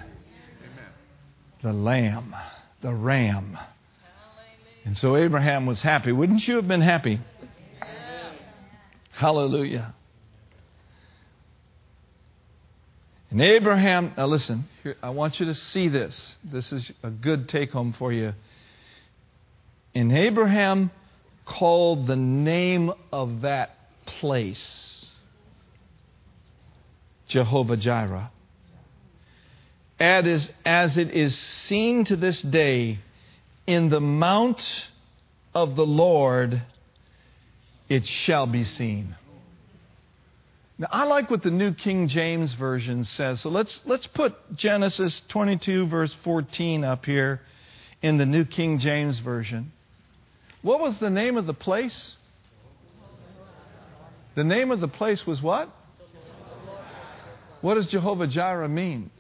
The 1.62 1.74
lamb, 1.74 2.36
the 2.82 2.94
ram. 2.94 3.58
And 4.86 4.98
so 4.98 5.18
Abraham 5.18 5.66
was 5.66 5.82
happy. 5.82 6.12
Wouldn't 6.12 6.48
you 6.48 6.56
have 6.56 6.68
been 6.68 6.82
happy? 6.82 7.20
Hallelujah. 9.12 9.94
And 13.32 13.42
Abraham, 13.42 14.14
now 14.18 14.26
listen, 14.26 14.68
here, 14.82 14.96
I 15.04 15.12
want 15.12 15.40
you 15.40 15.46
to 15.48 15.56
see 15.56 15.88
this. 15.88 16.36
This 16.44 16.72
is 16.72 16.92
a 17.04 17.12
good 17.12 17.48
take 17.48 17.72
home 17.72 17.94
for 17.94 18.12
you. 18.12 18.34
And 19.94 20.12
Abraham 20.12 20.90
called 21.46 22.08
the 22.08 22.16
name 22.16 22.92
of 23.12 23.42
that 23.42 23.76
place 24.06 25.06
Jehovah 27.28 27.78
Jireh. 27.78 28.32
As, 30.00 30.52
as 30.66 30.98
it 30.98 31.12
is 31.12 31.38
seen 31.38 32.06
to 32.06 32.16
this 32.16 32.42
day, 32.42 33.00
in 33.68 33.90
the 33.90 34.00
mount 34.00 34.62
of 35.54 35.76
the 35.76 35.86
Lord 35.86 36.64
it 37.90 38.08
shall 38.08 38.48
be 38.48 38.64
seen. 38.64 39.16
Now, 40.80 40.88
I 40.92 41.04
like 41.04 41.30
what 41.30 41.44
the 41.44 41.52
New 41.52 41.74
King 41.74 42.08
James 42.08 42.54
Version 42.54 43.04
says. 43.04 43.42
So 43.42 43.50
let's, 43.50 43.82
let's 43.86 44.08
put 44.08 44.34
Genesis 44.56 45.22
22, 45.28 45.88
verse 45.88 46.16
14 46.24 46.86
up 46.86 47.06
here 47.06 47.42
in 48.02 48.18
the 48.18 48.26
New 48.26 48.46
King 48.46 48.80
James 48.80 49.20
Version. 49.20 49.74
What 50.62 50.80
was 50.80 50.98
the 50.98 51.10
name 51.10 51.36
of 51.36 51.46
the 51.46 51.54
place? 51.54 52.16
The 54.36 54.46
name 54.46 54.72
of 54.72 54.80
the 54.80 54.88
place 54.88 55.28
was 55.28 55.42
what? 55.42 55.70
What 57.60 57.74
does 57.74 57.88
Jehovah 57.88 58.28
Jireh 58.28 58.70
mean? 58.70 59.12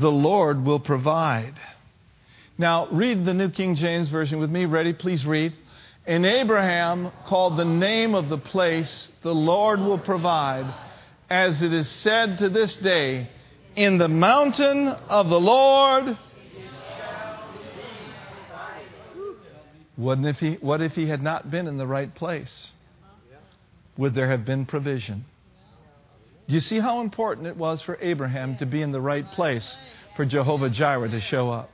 The 0.00 0.10
Lord 0.10 0.64
will 0.64 0.80
provide. 0.80 1.54
Now, 2.58 2.88
read 2.90 3.24
the 3.24 3.32
New 3.32 3.50
King 3.50 3.76
James 3.76 4.08
Version 4.08 4.40
with 4.40 4.50
me. 4.50 4.64
Ready? 4.64 4.92
Please 4.92 5.24
read. 5.24 5.52
And 6.06 6.24
Abraham 6.24 7.12
called 7.26 7.56
the 7.56 7.64
name 7.64 8.14
of 8.14 8.28
the 8.28 8.38
place, 8.38 9.08
the 9.22 9.34
Lord 9.34 9.80
will 9.80 9.98
provide, 9.98 10.72
as 11.28 11.62
it 11.62 11.72
is 11.72 11.88
said 11.88 12.38
to 12.38 12.48
this 12.48 12.76
day, 12.76 13.28
in 13.76 13.98
the 13.98 14.08
mountain 14.08 14.88
of 14.88 15.28
the 15.28 15.40
Lord. 15.40 16.16
What 19.96 20.18
if, 20.24 20.38
he, 20.38 20.54
what 20.54 20.80
if 20.80 20.92
he 20.92 21.06
had 21.06 21.22
not 21.22 21.50
been 21.50 21.66
in 21.66 21.76
the 21.76 21.86
right 21.86 22.12
place? 22.14 22.70
Would 23.98 24.14
there 24.14 24.30
have 24.30 24.46
been 24.46 24.64
provision? 24.64 25.26
Do 26.48 26.54
you 26.54 26.60
see 26.60 26.80
how 26.80 27.02
important 27.02 27.46
it 27.46 27.56
was 27.56 27.82
for 27.82 27.98
Abraham 28.00 28.56
to 28.56 28.66
be 28.66 28.80
in 28.80 28.92
the 28.92 29.00
right 29.00 29.30
place 29.32 29.76
for 30.16 30.24
Jehovah 30.24 30.70
Jireh 30.70 31.10
to 31.10 31.20
show 31.20 31.50
up? 31.50 31.70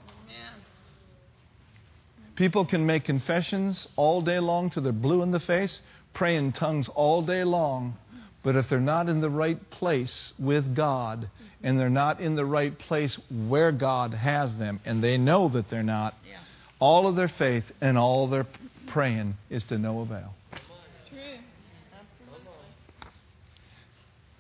People 2.37 2.66
can 2.66 2.85
make 2.85 3.05
confessions 3.05 3.88
all 3.96 4.20
day 4.20 4.38
long 4.38 4.70
till 4.70 4.83
they're 4.83 4.92
blue 4.92 5.22
in 5.22 5.31
the 5.31 5.40
face, 5.40 5.81
pray 6.12 6.37
in 6.37 6.53
tongues 6.53 6.88
all 6.94 7.22
day 7.22 7.44
long, 7.44 7.96
but 8.42 8.57
if 8.57 8.68
they're 8.68 8.79
not 8.79 9.09
in 9.09 9.22
the 9.22 9.31
right 9.31 9.59
place 9.70 10.33
with 10.38 10.77
God, 10.77 11.29
and 11.62 11.81
they're 11.81 11.88
not 11.88 12.20
in 12.20 12.37
the 12.37 12.44
right 12.44 12.79
place 12.79 13.18
where 13.49 13.72
God 13.72 14.12
has 14.12 14.57
them, 14.59 14.81
and 14.85 15.03
they 15.03 15.16
know 15.16 15.49
that 15.49 15.70
they're 15.70 15.83
not, 15.83 16.14
yeah. 16.29 16.37
all 16.79 17.09
of 17.09 17.16
their 17.16 17.29
faith 17.29 17.64
and 17.81 17.96
all 17.96 18.29
their 18.29 18.46
praying 18.88 19.35
is 19.49 19.64
to 19.64 19.79
no 19.79 20.01
avail. 20.01 20.35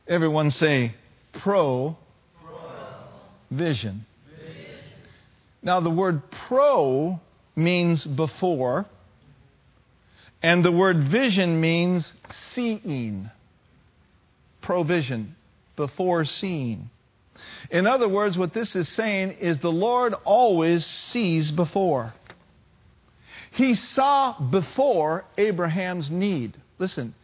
Everyone 0.06 0.52
say 0.52 0.94
pro, 1.40 1.96
vision. 3.50 4.06
Now, 5.62 5.80
the 5.80 5.90
word 5.90 6.22
pro 6.46 7.20
means 7.56 8.04
before, 8.04 8.86
and 10.42 10.64
the 10.64 10.70
word 10.70 11.08
vision 11.08 11.60
means 11.60 12.12
seeing. 12.52 13.30
Provision, 14.60 15.34
before 15.76 16.24
seeing. 16.24 16.90
In 17.70 17.86
other 17.86 18.08
words, 18.08 18.36
what 18.36 18.52
this 18.52 18.76
is 18.76 18.88
saying 18.88 19.32
is 19.32 19.58
the 19.58 19.72
Lord 19.72 20.14
always 20.24 20.84
sees 20.84 21.50
before. 21.50 22.12
He 23.52 23.74
saw 23.74 24.38
before 24.38 25.24
Abraham's 25.38 26.10
need. 26.10 26.56
Listen, 26.78 27.14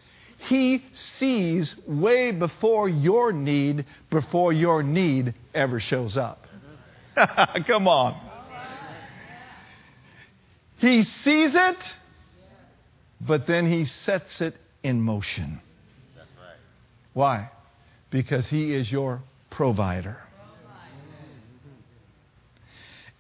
he 0.49 0.83
sees 0.95 1.75
way 1.87 2.33
before 2.33 2.89
your 2.89 3.33
need, 3.33 3.85
before 4.11 4.53
your 4.53 4.83
need 4.83 5.35
ever 5.55 5.79
shows 5.79 6.17
up. 6.17 6.47
Come 7.67 7.87
on. 7.87 8.32
He 10.83 11.05
sees 11.05 11.55
it, 11.55 11.77
but 13.21 13.47
then 13.47 13.71
he 13.71 13.85
sets 13.85 14.41
it 14.41 14.57
in 14.83 15.01
motion. 15.01 15.61
That's 16.17 16.29
right. 16.37 16.57
Why? 17.13 17.51
Because 18.11 18.49
he 18.49 18.75
is 18.75 18.91
your 18.91 19.23
provider. 19.49 20.17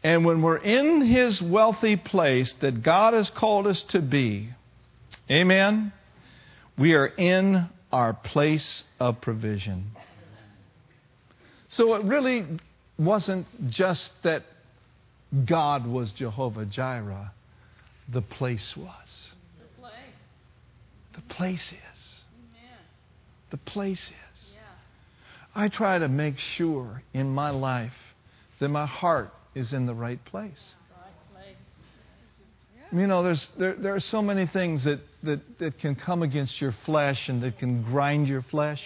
And 0.02 0.24
when 0.24 0.42
we're 0.42 0.56
in 0.56 1.02
his 1.02 1.40
wealthy 1.40 1.94
place 1.94 2.52
that 2.54 2.82
God 2.82 3.14
has 3.14 3.30
called 3.30 3.68
us 3.68 3.84
to 3.84 4.02
be, 4.02 4.48
amen, 5.30 5.92
we 6.76 6.94
are 6.94 7.06
in 7.06 7.68
our 7.92 8.12
place 8.12 8.82
of 8.98 9.20
provision. 9.20 9.92
So 11.68 11.94
it 11.94 12.02
really 12.02 12.44
wasn't 12.98 13.46
just 13.70 14.10
that 14.24 14.42
God 15.44 15.86
was 15.86 16.10
Jehovah 16.10 16.66
Jireh, 16.66 17.30
the 18.12 18.22
place 18.22 18.74
was. 18.76 19.30
The 19.58 19.80
place. 19.80 19.92
The 21.14 21.34
place 21.34 21.72
is. 21.72 22.22
Amen. 22.34 22.78
The 23.50 23.56
place 23.56 24.00
is. 24.34 24.52
Yeah. 24.54 24.60
I 25.54 25.68
try 25.68 25.98
to 25.98 26.08
make 26.08 26.38
sure 26.38 27.02
in 27.14 27.30
my 27.30 27.50
life 27.50 27.92
that 28.60 28.68
my 28.68 28.86
heart 28.86 29.30
is 29.54 29.72
in 29.72 29.86
the 29.86 29.94
right 29.94 30.22
place. 30.24 30.74
You 32.94 33.06
know, 33.06 33.22
there's, 33.22 33.48
there, 33.58 33.74
there 33.74 33.94
are 33.94 34.00
so 34.00 34.20
many 34.20 34.46
things 34.46 34.84
that, 34.84 35.00
that, 35.22 35.40
that 35.60 35.78
can 35.78 35.94
come 35.94 36.22
against 36.22 36.60
your 36.60 36.74
flesh 36.84 37.30
and 37.30 37.42
that 37.42 37.58
can 37.58 37.84
grind 37.84 38.28
your 38.28 38.42
flesh. 38.42 38.82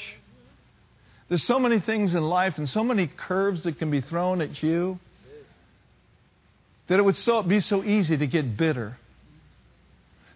There's 1.28 1.42
so 1.42 1.58
many 1.58 1.80
things 1.80 2.14
in 2.14 2.22
life 2.22 2.54
and 2.56 2.68
so 2.68 2.84
many 2.84 3.08
curves 3.08 3.64
that 3.64 3.80
can 3.80 3.90
be 3.90 4.00
thrown 4.00 4.40
at 4.40 4.62
you 4.62 5.00
that 6.88 7.00
it 7.00 7.02
would 7.02 7.16
so, 7.16 7.42
be 7.42 7.58
so 7.58 7.82
easy 7.82 8.16
to 8.16 8.28
get 8.28 8.56
bitter. 8.56 8.96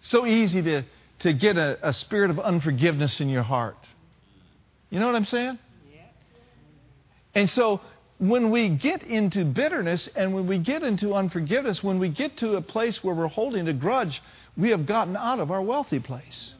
So 0.01 0.25
easy 0.25 0.61
to, 0.63 0.83
to 1.19 1.33
get 1.33 1.57
a, 1.57 1.77
a 1.87 1.93
spirit 1.93 2.31
of 2.31 2.39
unforgiveness 2.39 3.21
in 3.21 3.29
your 3.29 3.43
heart. 3.43 3.77
You 4.89 4.99
know 4.99 5.05
what 5.05 5.15
I'm 5.15 5.25
saying? 5.25 5.59
And 7.33 7.49
so 7.49 7.79
when 8.17 8.51
we 8.51 8.69
get 8.69 9.03
into 9.03 9.45
bitterness 9.45 10.07
and 10.15 10.33
when 10.33 10.47
we 10.47 10.59
get 10.59 10.83
into 10.83 11.13
unforgiveness, 11.15 11.83
when 11.83 11.97
we 11.97 12.09
get 12.09 12.37
to 12.37 12.55
a 12.55 12.61
place 12.61 13.03
where 13.03 13.15
we're 13.15 13.27
holding 13.27 13.67
a 13.67 13.73
grudge, 13.73 14.21
we 14.57 14.69
have 14.69 14.85
gotten 14.85 15.15
out 15.15 15.39
of 15.39 15.49
our 15.49 15.61
wealthy 15.61 15.99
place. 15.99 16.53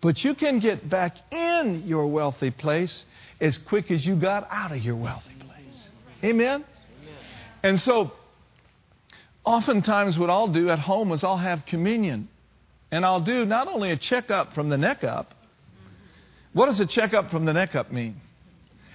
But 0.00 0.22
you 0.22 0.34
can 0.34 0.60
get 0.60 0.88
back 0.88 1.16
in 1.32 1.84
your 1.86 2.06
wealthy 2.06 2.50
place 2.50 3.04
as 3.40 3.56
quick 3.56 3.90
as 3.90 4.04
you 4.04 4.16
got 4.16 4.46
out 4.50 4.70
of 4.70 4.78
your 4.78 4.96
wealthy 4.96 5.34
place. 5.40 5.78
Amen? 6.22 6.64
And 7.62 7.80
so, 7.80 8.12
oftentimes, 9.44 10.18
what 10.18 10.30
I'll 10.30 10.52
do 10.52 10.70
at 10.70 10.78
home 10.78 11.12
is 11.12 11.22
I'll 11.22 11.36
have 11.36 11.66
communion. 11.66 12.28
And 12.90 13.04
I'll 13.04 13.20
do 13.24 13.44
not 13.44 13.68
only 13.68 13.90
a 13.90 13.96
checkup 13.96 14.54
from 14.54 14.68
the 14.68 14.78
neck 14.78 15.04
up. 15.04 15.34
What 16.52 16.66
does 16.66 16.80
a 16.80 16.86
checkup 16.86 17.30
from 17.30 17.44
the 17.44 17.52
neck 17.52 17.74
up 17.74 17.92
mean? 17.92 18.20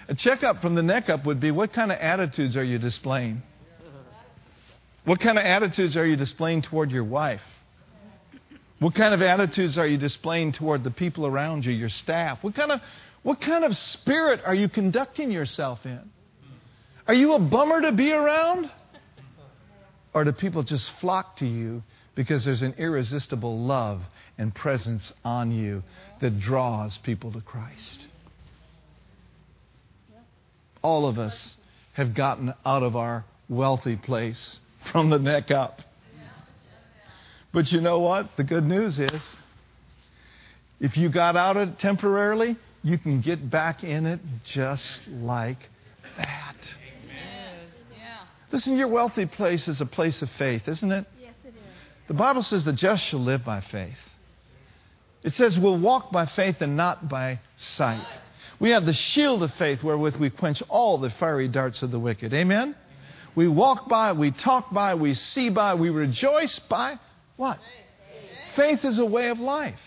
A 0.08 0.16
checkup 0.16 0.62
from 0.62 0.76
the 0.76 0.82
neck 0.82 1.10
up 1.10 1.26
would 1.26 1.40
be 1.40 1.52
what 1.52 1.74
kind 1.74 1.92
of 1.92 2.00
attitudes 2.00 2.56
are 2.56 2.64
you 2.64 2.80
displaying? 2.80 3.42
What 5.06 5.20
kind 5.20 5.38
of 5.38 5.46
attitudes 5.46 5.98
are 5.98 6.06
you 6.06 6.16
displaying 6.16 6.62
toward 6.62 6.92
your 6.92 7.04
wife? 7.04 7.42
What 8.80 8.96
kind 8.96 9.14
of 9.14 9.22
attitudes 9.22 9.78
are 9.78 9.88
you 9.88 9.98
displaying 9.98 10.54
toward 10.54 10.84
the 10.84 10.92
people 10.92 11.28
around 11.28 11.66
you, 11.66 11.74
your 11.74 11.90
staff? 11.90 12.40
What 12.42 12.56
kind 12.56 12.72
of, 12.72 12.80
what 13.24 13.42
kind 13.42 13.66
of 13.66 13.76
spirit 13.76 14.42
are 14.46 14.56
you 14.56 14.70
conducting 14.70 15.32
yourself 15.32 15.86
in? 15.86 16.00
Are 17.06 17.14
you 17.14 17.34
a 17.34 17.40
bummer 17.40 17.82
to 17.82 17.92
be 17.92 18.12
around? 18.12 18.70
Or 20.13 20.24
do 20.24 20.32
people 20.32 20.63
just 20.63 20.89
flock 21.00 21.38
to 21.38 21.45
you 21.45 21.84
because 22.15 22.43
there's 22.43 22.62
an 22.62 22.76
irresistible 22.78 23.60
love 23.60 24.02
and 24.38 24.54
presence 24.54 25.13
on 25.24 25.52
you 25.52 25.84
that 26.22 26.39
draws 26.39 26.98
people 26.98 27.32
to 27.34 27.41
Christ? 27.41 28.08
All 30.82 31.08
of 31.08 31.19
us 31.19 31.56
have 31.93 32.15
gotten 32.15 32.54
out 32.65 32.84
of 32.84 32.95
our 32.95 33.26
wealthy 33.50 33.95
place 33.98 34.60
from 34.91 35.10
the 35.10 35.19
neck 35.19 35.52
up. 35.52 35.82
But 37.52 37.72
you 37.72 37.82
know 37.82 38.00
what? 38.00 38.38
The 38.38 38.43
good 38.43 38.63
news 38.63 39.00
is 39.00 39.22
if 40.80 40.98
you 40.98 41.10
got 41.10 41.36
out 41.36 41.58
of 41.58 41.69
it 41.69 41.80
temporarily, 41.80 42.58
you 42.84 42.98
can 42.98 43.22
get 43.22 43.50
back 43.50 43.84
in 43.84 44.06
it 44.06 44.19
just 44.45 45.08
like. 45.08 45.58
Listen, 48.52 48.78
your 48.78 48.88
wealthy 48.88 49.26
place 49.26 49.68
is 49.68 49.82
a 49.82 49.86
place 49.86 50.22
of 50.22 50.30
faith, 50.32 50.68
isn't 50.68 50.92
it? 50.92 51.06
Yes, 51.22 51.34
it 51.44 51.50
is. 51.50 51.54
The 52.08 52.14
Bible 52.14 52.42
says 52.42 52.64
the 52.64 52.74
just 52.74 53.06
shall 53.06 53.20
live 53.20 53.46
by 53.46 53.62
faith. 53.62 53.98
It 55.24 55.34
says 55.34 55.60
we'll 55.60 55.78
walk 55.78 56.12
by 56.12 56.26
faith 56.26 56.62
and 56.62 56.76
not 56.78 57.10
by 57.10 57.40
sight. 57.58 58.06
We 58.60 58.72
have 58.72 58.86
the 58.86 58.94
shield 58.94 59.44
of 59.44 59.54
faith 59.54 59.84
wherewith 59.84 60.16
we 60.16 60.30
quench 60.30 60.64
all 60.68 60.98
the 60.98 61.10
fiery 61.10 61.48
darts 61.48 61.82
of 61.82 61.92
the 61.92 62.00
wicked. 62.00 62.34
Amen? 62.34 62.76
We 63.36 63.48
walk 63.48 63.88
by, 63.88 64.14
we 64.14 64.32
talk 64.32 64.74
by, 64.74 64.96
we 64.96 65.14
see 65.14 65.50
by, 65.50 65.76
we 65.76 65.90
rejoice 65.90 66.60
by 66.60 67.00
what? 67.38 67.60
Faith 68.56 68.84
is 68.84 68.98
a 68.98 69.06
way 69.06 69.30
of 69.30 69.40
life. 69.40 69.80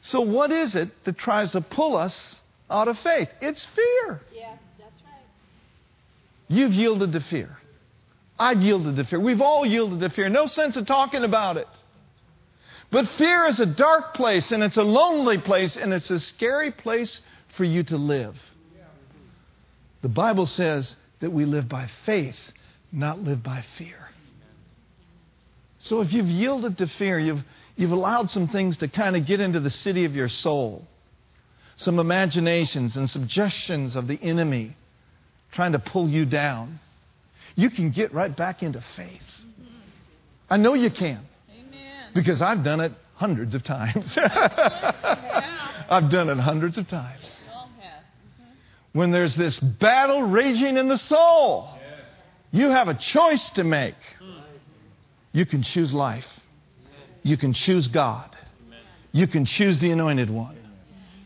So, 0.00 0.20
what 0.22 0.50
is 0.50 0.74
it 0.74 0.88
that 1.04 1.16
tries 1.16 1.52
to 1.52 1.60
pull 1.60 1.96
us 1.96 2.34
out 2.68 2.88
of 2.88 2.98
faith? 2.98 3.28
It's 3.40 3.64
fear. 3.64 4.20
Yeah, 4.34 4.56
that's 4.78 5.00
right. 5.04 5.20
You've 6.48 6.72
yielded 6.72 7.12
to 7.12 7.20
fear. 7.20 7.56
I've 8.42 8.60
yielded 8.60 8.96
to 8.96 9.04
fear. 9.04 9.20
We've 9.20 9.40
all 9.40 9.64
yielded 9.64 10.00
to 10.00 10.10
fear. 10.10 10.28
No 10.28 10.46
sense 10.46 10.76
of 10.76 10.84
talking 10.84 11.22
about 11.22 11.56
it. 11.58 11.68
But 12.90 13.08
fear 13.16 13.46
is 13.46 13.60
a 13.60 13.66
dark 13.66 14.14
place 14.14 14.50
and 14.50 14.62
it's 14.64 14.76
a 14.76 14.82
lonely 14.82 15.38
place 15.38 15.76
and 15.76 15.92
it's 15.92 16.10
a 16.10 16.18
scary 16.18 16.72
place 16.72 17.20
for 17.56 17.64
you 17.64 17.84
to 17.84 17.96
live. 17.96 18.36
The 20.02 20.08
Bible 20.08 20.46
says 20.46 20.96
that 21.20 21.30
we 21.30 21.44
live 21.44 21.68
by 21.68 21.88
faith, 22.04 22.38
not 22.90 23.20
live 23.20 23.44
by 23.44 23.64
fear. 23.78 24.08
So 25.78 26.00
if 26.00 26.12
you've 26.12 26.26
yielded 26.26 26.78
to 26.78 26.88
fear, 26.88 27.20
you've, 27.20 27.44
you've 27.76 27.92
allowed 27.92 28.30
some 28.30 28.48
things 28.48 28.78
to 28.78 28.88
kind 28.88 29.16
of 29.16 29.24
get 29.24 29.38
into 29.38 29.60
the 29.60 29.70
city 29.70 30.04
of 30.04 30.16
your 30.16 30.28
soul, 30.28 30.84
some 31.76 32.00
imaginations 32.00 32.96
and 32.96 33.08
suggestions 33.08 33.94
of 33.94 34.08
the 34.08 34.18
enemy 34.20 34.76
trying 35.52 35.72
to 35.72 35.78
pull 35.78 36.08
you 36.08 36.24
down, 36.24 36.80
you 37.54 37.70
can 37.70 37.90
get 37.90 38.12
right 38.12 38.34
back 38.34 38.62
into 38.62 38.82
faith. 38.96 39.22
I 40.48 40.56
know 40.56 40.74
you 40.74 40.90
can 40.90 41.20
Amen. 41.50 42.10
because 42.14 42.42
I've 42.42 42.62
done 42.62 42.80
it 42.80 42.92
hundreds 43.14 43.54
of 43.54 43.62
times. 43.62 44.16
I've 44.18 46.10
done 46.10 46.28
it 46.28 46.38
hundreds 46.38 46.78
of 46.78 46.88
times. 46.88 47.22
Have. 47.22 48.02
When 48.92 49.10
there's 49.10 49.34
this 49.34 49.58
battle 49.58 50.22
raging 50.22 50.76
in 50.76 50.88
the 50.88 50.98
soul, 50.98 51.68
you 52.50 52.70
have 52.70 52.88
a 52.88 52.94
choice 52.94 53.50
to 53.52 53.64
make. 53.64 53.94
You 55.32 55.46
can 55.46 55.62
choose 55.62 55.94
life. 55.94 56.26
You 57.22 57.36
can 57.36 57.54
choose 57.54 57.88
God. 57.88 58.36
You 59.12 59.26
can 59.26 59.44
choose 59.44 59.78
the 59.78 59.90
anointed 59.90 60.28
one. 60.30 60.58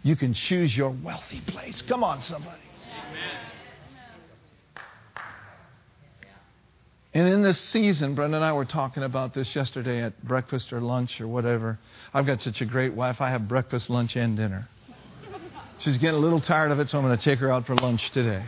You 0.03 0.15
can 0.15 0.35
choose 0.35 0.77
your 0.77 0.91
wealthy 0.91 1.41
place. 1.47 1.83
Come 1.83 2.05
on, 2.05 2.23
somebody. 2.23 2.61
And 7.17 7.27
in 7.31 7.41
this 7.41 7.59
season, 7.59 8.15
Brenda 8.15 8.37
and 8.37 8.45
I 8.45 8.53
were 8.53 8.67
talking 8.67 9.03
about 9.03 9.33
this 9.33 9.57
yesterday 9.57 10.03
at 10.03 10.23
breakfast 10.23 10.71
or 10.71 10.83
lunch 10.83 11.19
or 11.19 11.27
whatever. 11.27 11.79
I've 12.13 12.27
got 12.27 12.43
such 12.43 12.61
a 12.61 12.67
great 12.67 12.93
wife. 12.93 13.23
I 13.23 13.31
have 13.31 13.49
breakfast, 13.49 13.89
lunch, 13.89 14.17
and 14.17 14.37
dinner. 14.37 14.69
She's 15.79 15.97
getting 15.97 16.17
a 16.17 16.19
little 16.19 16.43
tired 16.43 16.73
of 16.73 16.79
it, 16.79 16.91
so 16.91 16.99
I'm 16.99 17.05
going 17.05 17.17
to 17.17 17.25
take 17.25 17.39
her 17.39 17.51
out 17.51 17.65
for 17.65 17.75
lunch 17.75 18.11
today. 18.11 18.45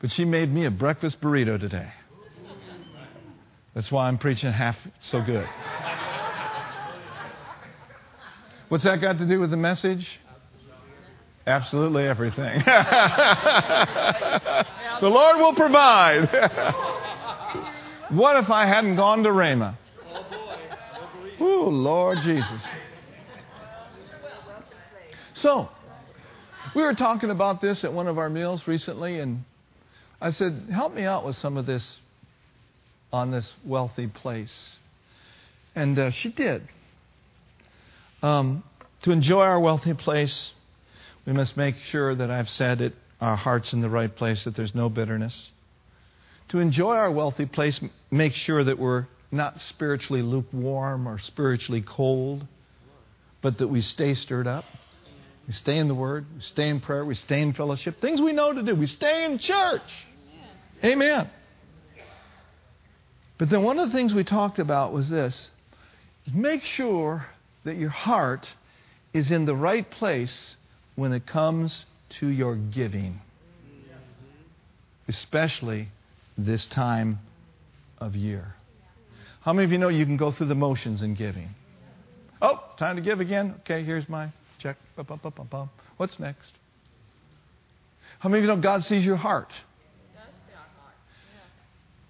But 0.00 0.10
she 0.10 0.26
made 0.26 0.52
me 0.52 0.66
a 0.66 0.70
breakfast 0.70 1.18
burrito 1.18 1.58
today. 1.58 1.88
That's 3.72 3.90
why 3.90 4.06
I'm 4.06 4.18
preaching 4.18 4.52
half 4.52 4.76
so 5.00 5.22
good. 5.22 5.48
What's 8.68 8.84
that 8.84 9.00
got 9.00 9.16
to 9.16 9.26
do 9.26 9.40
with 9.40 9.50
the 9.50 9.56
message? 9.56 10.20
Absolutely 11.46 12.06
everything. 12.06 12.62
the 15.02 15.10
Lord 15.10 15.36
will 15.38 15.54
provide. 15.54 16.28
what 18.10 18.36
if 18.36 18.48
I 18.50 18.66
hadn't 18.66 18.94
gone 18.94 19.24
to 19.24 19.30
Rhema? 19.30 19.76
Oh, 21.40 21.68
Lord 21.68 22.18
Jesus. 22.22 22.62
So, 25.34 25.68
we 26.76 26.82
were 26.82 26.94
talking 26.94 27.30
about 27.30 27.60
this 27.60 27.82
at 27.82 27.92
one 27.92 28.06
of 28.06 28.16
our 28.16 28.30
meals 28.30 28.68
recently, 28.68 29.18
and 29.18 29.42
I 30.20 30.30
said, 30.30 30.68
Help 30.72 30.94
me 30.94 31.02
out 31.02 31.26
with 31.26 31.34
some 31.34 31.56
of 31.56 31.66
this 31.66 31.98
on 33.12 33.32
this 33.32 33.52
wealthy 33.64 34.06
place. 34.06 34.76
And 35.74 35.98
uh, 35.98 36.10
she 36.12 36.28
did. 36.28 36.68
Um, 38.22 38.62
to 39.02 39.10
enjoy 39.10 39.42
our 39.42 39.58
wealthy 39.58 39.94
place, 39.94 40.52
we 41.26 41.32
must 41.32 41.56
make 41.56 41.74
sure 41.78 42.14
that 42.14 42.30
I've 42.30 42.48
said 42.48 42.80
it, 42.80 42.94
our 43.22 43.36
heart's 43.36 43.72
in 43.72 43.80
the 43.80 43.88
right 43.88 44.14
place, 44.14 44.44
that 44.44 44.56
there's 44.56 44.74
no 44.74 44.88
bitterness. 44.88 45.50
to 46.48 46.58
enjoy 46.58 46.96
our 46.96 47.10
wealthy 47.10 47.46
place, 47.46 47.80
make 48.10 48.34
sure 48.34 48.62
that 48.62 48.78
we're 48.78 49.06
not 49.30 49.58
spiritually 49.60 50.20
lukewarm 50.20 51.08
or 51.08 51.18
spiritually 51.18 51.80
cold, 51.80 52.46
but 53.40 53.56
that 53.58 53.68
we 53.68 53.80
stay 53.80 54.12
stirred 54.12 54.46
up. 54.46 54.64
We 55.46 55.54
stay 55.54 55.78
in 55.78 55.88
the 55.88 55.94
Word, 55.94 56.26
we 56.34 56.42
stay 56.42 56.68
in 56.68 56.80
prayer, 56.80 57.04
we 57.04 57.14
stay 57.14 57.40
in 57.40 57.52
fellowship. 57.54 58.00
Things 58.00 58.20
we 58.20 58.32
know 58.32 58.52
to 58.52 58.62
do. 58.62 58.74
We 58.74 58.86
stay 58.86 59.24
in 59.24 59.38
church. 59.38 59.80
Amen. 60.84 61.30
But 63.38 63.48
then 63.50 63.62
one 63.62 63.78
of 63.78 63.88
the 63.88 63.94
things 63.94 64.12
we 64.12 64.24
talked 64.24 64.58
about 64.58 64.92
was 64.92 65.08
this 65.08 65.48
make 66.34 66.64
sure 66.64 67.24
that 67.64 67.76
your 67.76 67.90
heart 67.90 68.46
is 69.14 69.30
in 69.30 69.46
the 69.46 69.54
right 69.54 69.88
place 69.90 70.56
when 70.96 71.12
it 71.12 71.26
comes 71.26 71.84
to 72.20 72.28
your 72.28 72.56
giving, 72.56 73.20
especially 75.08 75.88
this 76.36 76.66
time 76.66 77.18
of 77.98 78.14
year. 78.14 78.54
How 79.42 79.52
many 79.52 79.64
of 79.64 79.72
you 79.72 79.78
know 79.78 79.88
you 79.88 80.06
can 80.06 80.16
go 80.16 80.30
through 80.30 80.46
the 80.46 80.54
motions 80.54 81.02
in 81.02 81.14
giving? 81.14 81.48
Oh, 82.40 82.62
time 82.78 82.96
to 82.96 83.02
give 83.02 83.20
again? 83.20 83.54
Okay, 83.60 83.82
here's 83.82 84.08
my 84.08 84.30
check. 84.58 84.76
What's 85.96 86.18
next? 86.18 86.52
How 88.18 88.28
many 88.28 88.38
of 88.38 88.44
you 88.44 88.54
know 88.54 88.60
God 88.60 88.84
sees 88.84 89.04
your 89.04 89.16
heart? 89.16 89.52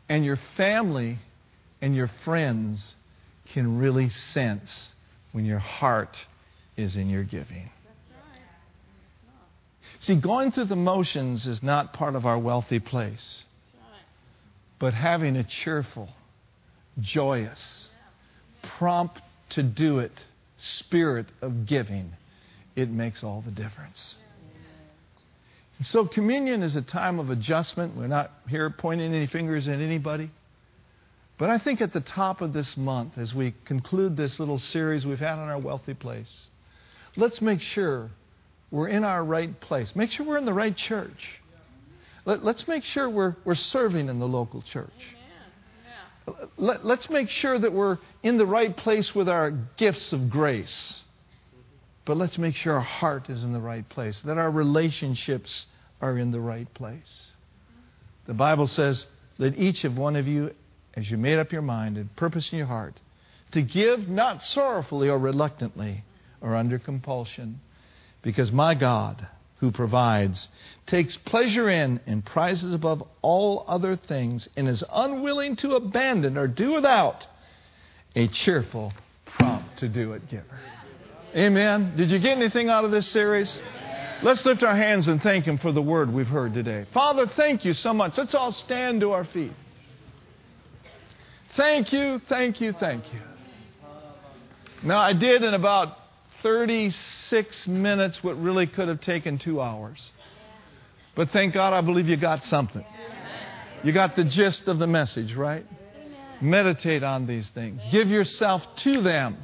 And 0.09 0.25
your 0.25 0.39
family 0.57 1.19
and 1.81 1.97
your 1.97 2.11
friends 2.25 2.95
can 3.53 3.79
really 3.79 4.11
sense 4.11 4.93
when 5.33 5.45
your 5.47 5.59
heart 5.59 6.17
is 6.77 6.97
in 6.97 7.09
your 7.09 7.25
giving. 7.25 7.71
See, 10.03 10.17
going 10.17 10.51
through 10.51 10.65
the 10.65 10.75
motions 10.75 11.47
is 11.47 11.63
not 11.63 11.93
part 11.93 12.17
of 12.17 12.27
our 12.27 12.37
wealthy 12.37 12.81
place, 12.81 13.45
but 14.81 14.95
having 14.95 15.37
a 15.37 15.45
cheerful, 15.45 16.09
joyous, 16.99 17.89
prompt 18.63 19.21
to 19.51 19.63
do 19.63 20.01
it 20.01 20.11
spirit 20.59 21.27
of 21.41 21.67
giving, 21.67 22.11
it 22.75 22.91
makes 22.91 23.23
all 23.23 23.43
the 23.43 23.53
difference. 23.53 24.17
And 25.79 25.87
so, 25.87 26.05
communion 26.05 26.65
is 26.65 26.75
a 26.75 26.83
time 26.83 27.21
of 27.21 27.31
adjustment. 27.31 27.97
We're 27.97 28.09
not 28.09 28.33
here 28.49 28.71
pointing 28.71 29.15
any 29.15 29.29
fingers 29.29 29.69
at 29.69 29.79
anybody. 29.79 30.31
But 31.39 31.49
I 31.51 31.59
think 31.59 31.81
at 31.81 31.93
the 31.93 32.01
top 32.01 32.41
of 32.41 32.53
this 32.53 32.77
month, 32.77 33.19
as 33.19 33.33
we 33.33 33.55
conclude 33.67 34.17
this 34.17 34.41
little 34.41 34.59
series 34.59 35.07
we've 35.07 35.21
had 35.21 35.39
on 35.39 35.49
our 35.49 35.61
wealthy 35.61 35.95
place, 35.95 36.49
let's 37.15 37.41
make 37.41 37.61
sure 37.61 38.11
we're 38.73 38.89
in 38.89 39.05
our 39.05 39.23
right 39.23 39.61
place. 39.61 39.95
Make 39.95 40.11
sure 40.11 40.27
we're 40.27 40.39
in 40.39 40.47
the 40.47 40.55
right 40.55 40.75
church. 40.75 41.41
Let, 42.25 42.43
us 42.43 42.66
make 42.66 42.85
sure 42.85 43.09
we're, 43.09 43.37
we're 43.45 43.55
serving 43.55 44.09
in 44.09 44.18
the 44.18 44.27
local 44.27 44.62
church. 44.62 44.91
Let, 46.57 46.85
let's 46.85 47.11
make 47.11 47.29
sure 47.29 47.59
that 47.59 47.73
we're 47.73 47.99
in 48.23 48.39
the 48.39 48.47
right 48.47 48.75
place 48.75 49.14
with 49.14 49.29
our 49.29 49.51
gifts 49.51 50.12
of 50.12 50.31
grace. 50.31 51.03
But 52.07 52.16
let's 52.16 52.39
make 52.39 52.57
sure 52.57 52.75
our 52.75 52.81
heart 52.81 53.29
is 53.29 53.45
in 53.45 53.53
the 53.53 53.61
right 53.61 53.87
place, 53.89 54.20
that 54.23 54.39
our 54.39 54.51
relationships 54.51 55.66
are 56.01 56.16
in 56.16 56.31
the 56.31 56.41
right 56.41 56.73
place. 56.75 57.27
The 58.27 58.35
Bible 58.35 58.66
says 58.66 59.07
that 59.39 59.59
each 59.59 59.85
of 59.85 59.99
one 59.99 60.16
of 60.16 60.27
you 60.27 60.53
as 60.95 61.11
you 61.11 61.18
made 61.18 61.39
up 61.39 61.53
your 61.53 61.62
mind 61.62 61.99
and 61.99 62.14
purpose 62.16 62.51
in 62.53 62.59
your 62.59 62.66
heart 62.68 62.95
to 63.51 63.61
give 63.61 64.09
not 64.09 64.43
sorrowfully 64.43 65.11
or 65.11 65.18
reluctantly 65.18 66.05
or 66.41 66.57
under 66.57 66.79
compulsion, 66.79 67.61
because 68.23 68.53
my 68.53 68.75
God, 68.75 69.27
who 69.59 69.70
provides, 69.70 70.49
takes 70.87 71.16
pleasure 71.16 71.68
in 71.68 72.01
and 72.07 72.25
prizes 72.25 72.75
above 72.75 73.03
all 73.20 73.64
other 73.68 73.97
things, 73.97 74.49
and 74.57 74.68
is 74.68 74.83
unwilling 74.93 75.57
to 75.57 75.75
abandon 75.75 76.37
or 76.37 76.47
do 76.47 76.73
without 76.73 77.27
a 78.14 78.29
cheerful, 78.29 78.93
prompt 79.25 79.79
to 79.79 79.89
do 79.89 80.12
it 80.12 80.29
giver. 80.29 80.59
Amen. 81.35 81.95
Did 81.97 82.11
you 82.11 82.18
get 82.18 82.37
anything 82.37 82.68
out 82.68 82.85
of 82.85 82.91
this 82.91 83.09
series? 83.09 83.61
Let's 84.23 84.45
lift 84.45 84.62
our 84.62 84.77
hands 84.77 85.09
and 85.09 85.20
thank 85.20 85.47
Him 85.47 85.59
for 85.59 85.73
the 85.73 85.83
word 85.83 86.12
we've 86.12 86.27
heard 86.27 86.55
today. 86.55 86.87
Father, 86.93 87.27
thank 87.27 87.64
you 87.64 87.73
so 87.73 87.93
much. 87.93 88.16
Let's 88.16 88.35
all 88.35 88.53
stand 88.53 89.01
to 89.01 89.12
our 89.12 89.25
feet. 89.25 89.53
Thank 91.57 91.93
you, 91.93 92.20
thank 92.29 92.61
you, 92.61 92.73
thank 92.73 93.12
you. 93.12 93.20
Now, 94.83 94.99
I 94.99 95.12
did 95.12 95.43
in 95.43 95.55
about 95.55 95.97
36 96.43 97.68
minutes 97.68 98.22
what 98.22 98.40
really 98.40 98.66
could 98.66 98.88
have 98.88 99.01
taken 99.01 99.38
two 99.38 99.61
hours. 99.61 100.11
But 101.14 101.30
thank 101.30 101.55
God, 101.55 101.72
I 101.72 101.80
believe 101.80 102.09
you 102.09 102.16
got 102.16 102.45
something. 102.45 102.84
You 103.84 103.93
got 103.93 104.16
the 104.16 104.24
gist 104.24 104.68
of 104.68 104.78
the 104.78 104.86
message, 104.86 105.34
right? 105.34 105.66
Meditate 106.40 107.03
on 107.03 107.26
these 107.26 107.49
things. 107.51 107.80
Give 107.90 108.09
yourself 108.09 108.62
to 108.78 109.03
them, 109.03 109.36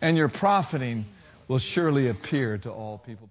and 0.00 0.16
your 0.16 0.28
profiting 0.28 1.06
will 1.48 1.58
surely 1.58 2.08
appear 2.08 2.58
to 2.58 2.70
all 2.70 2.98
people. 2.98 3.28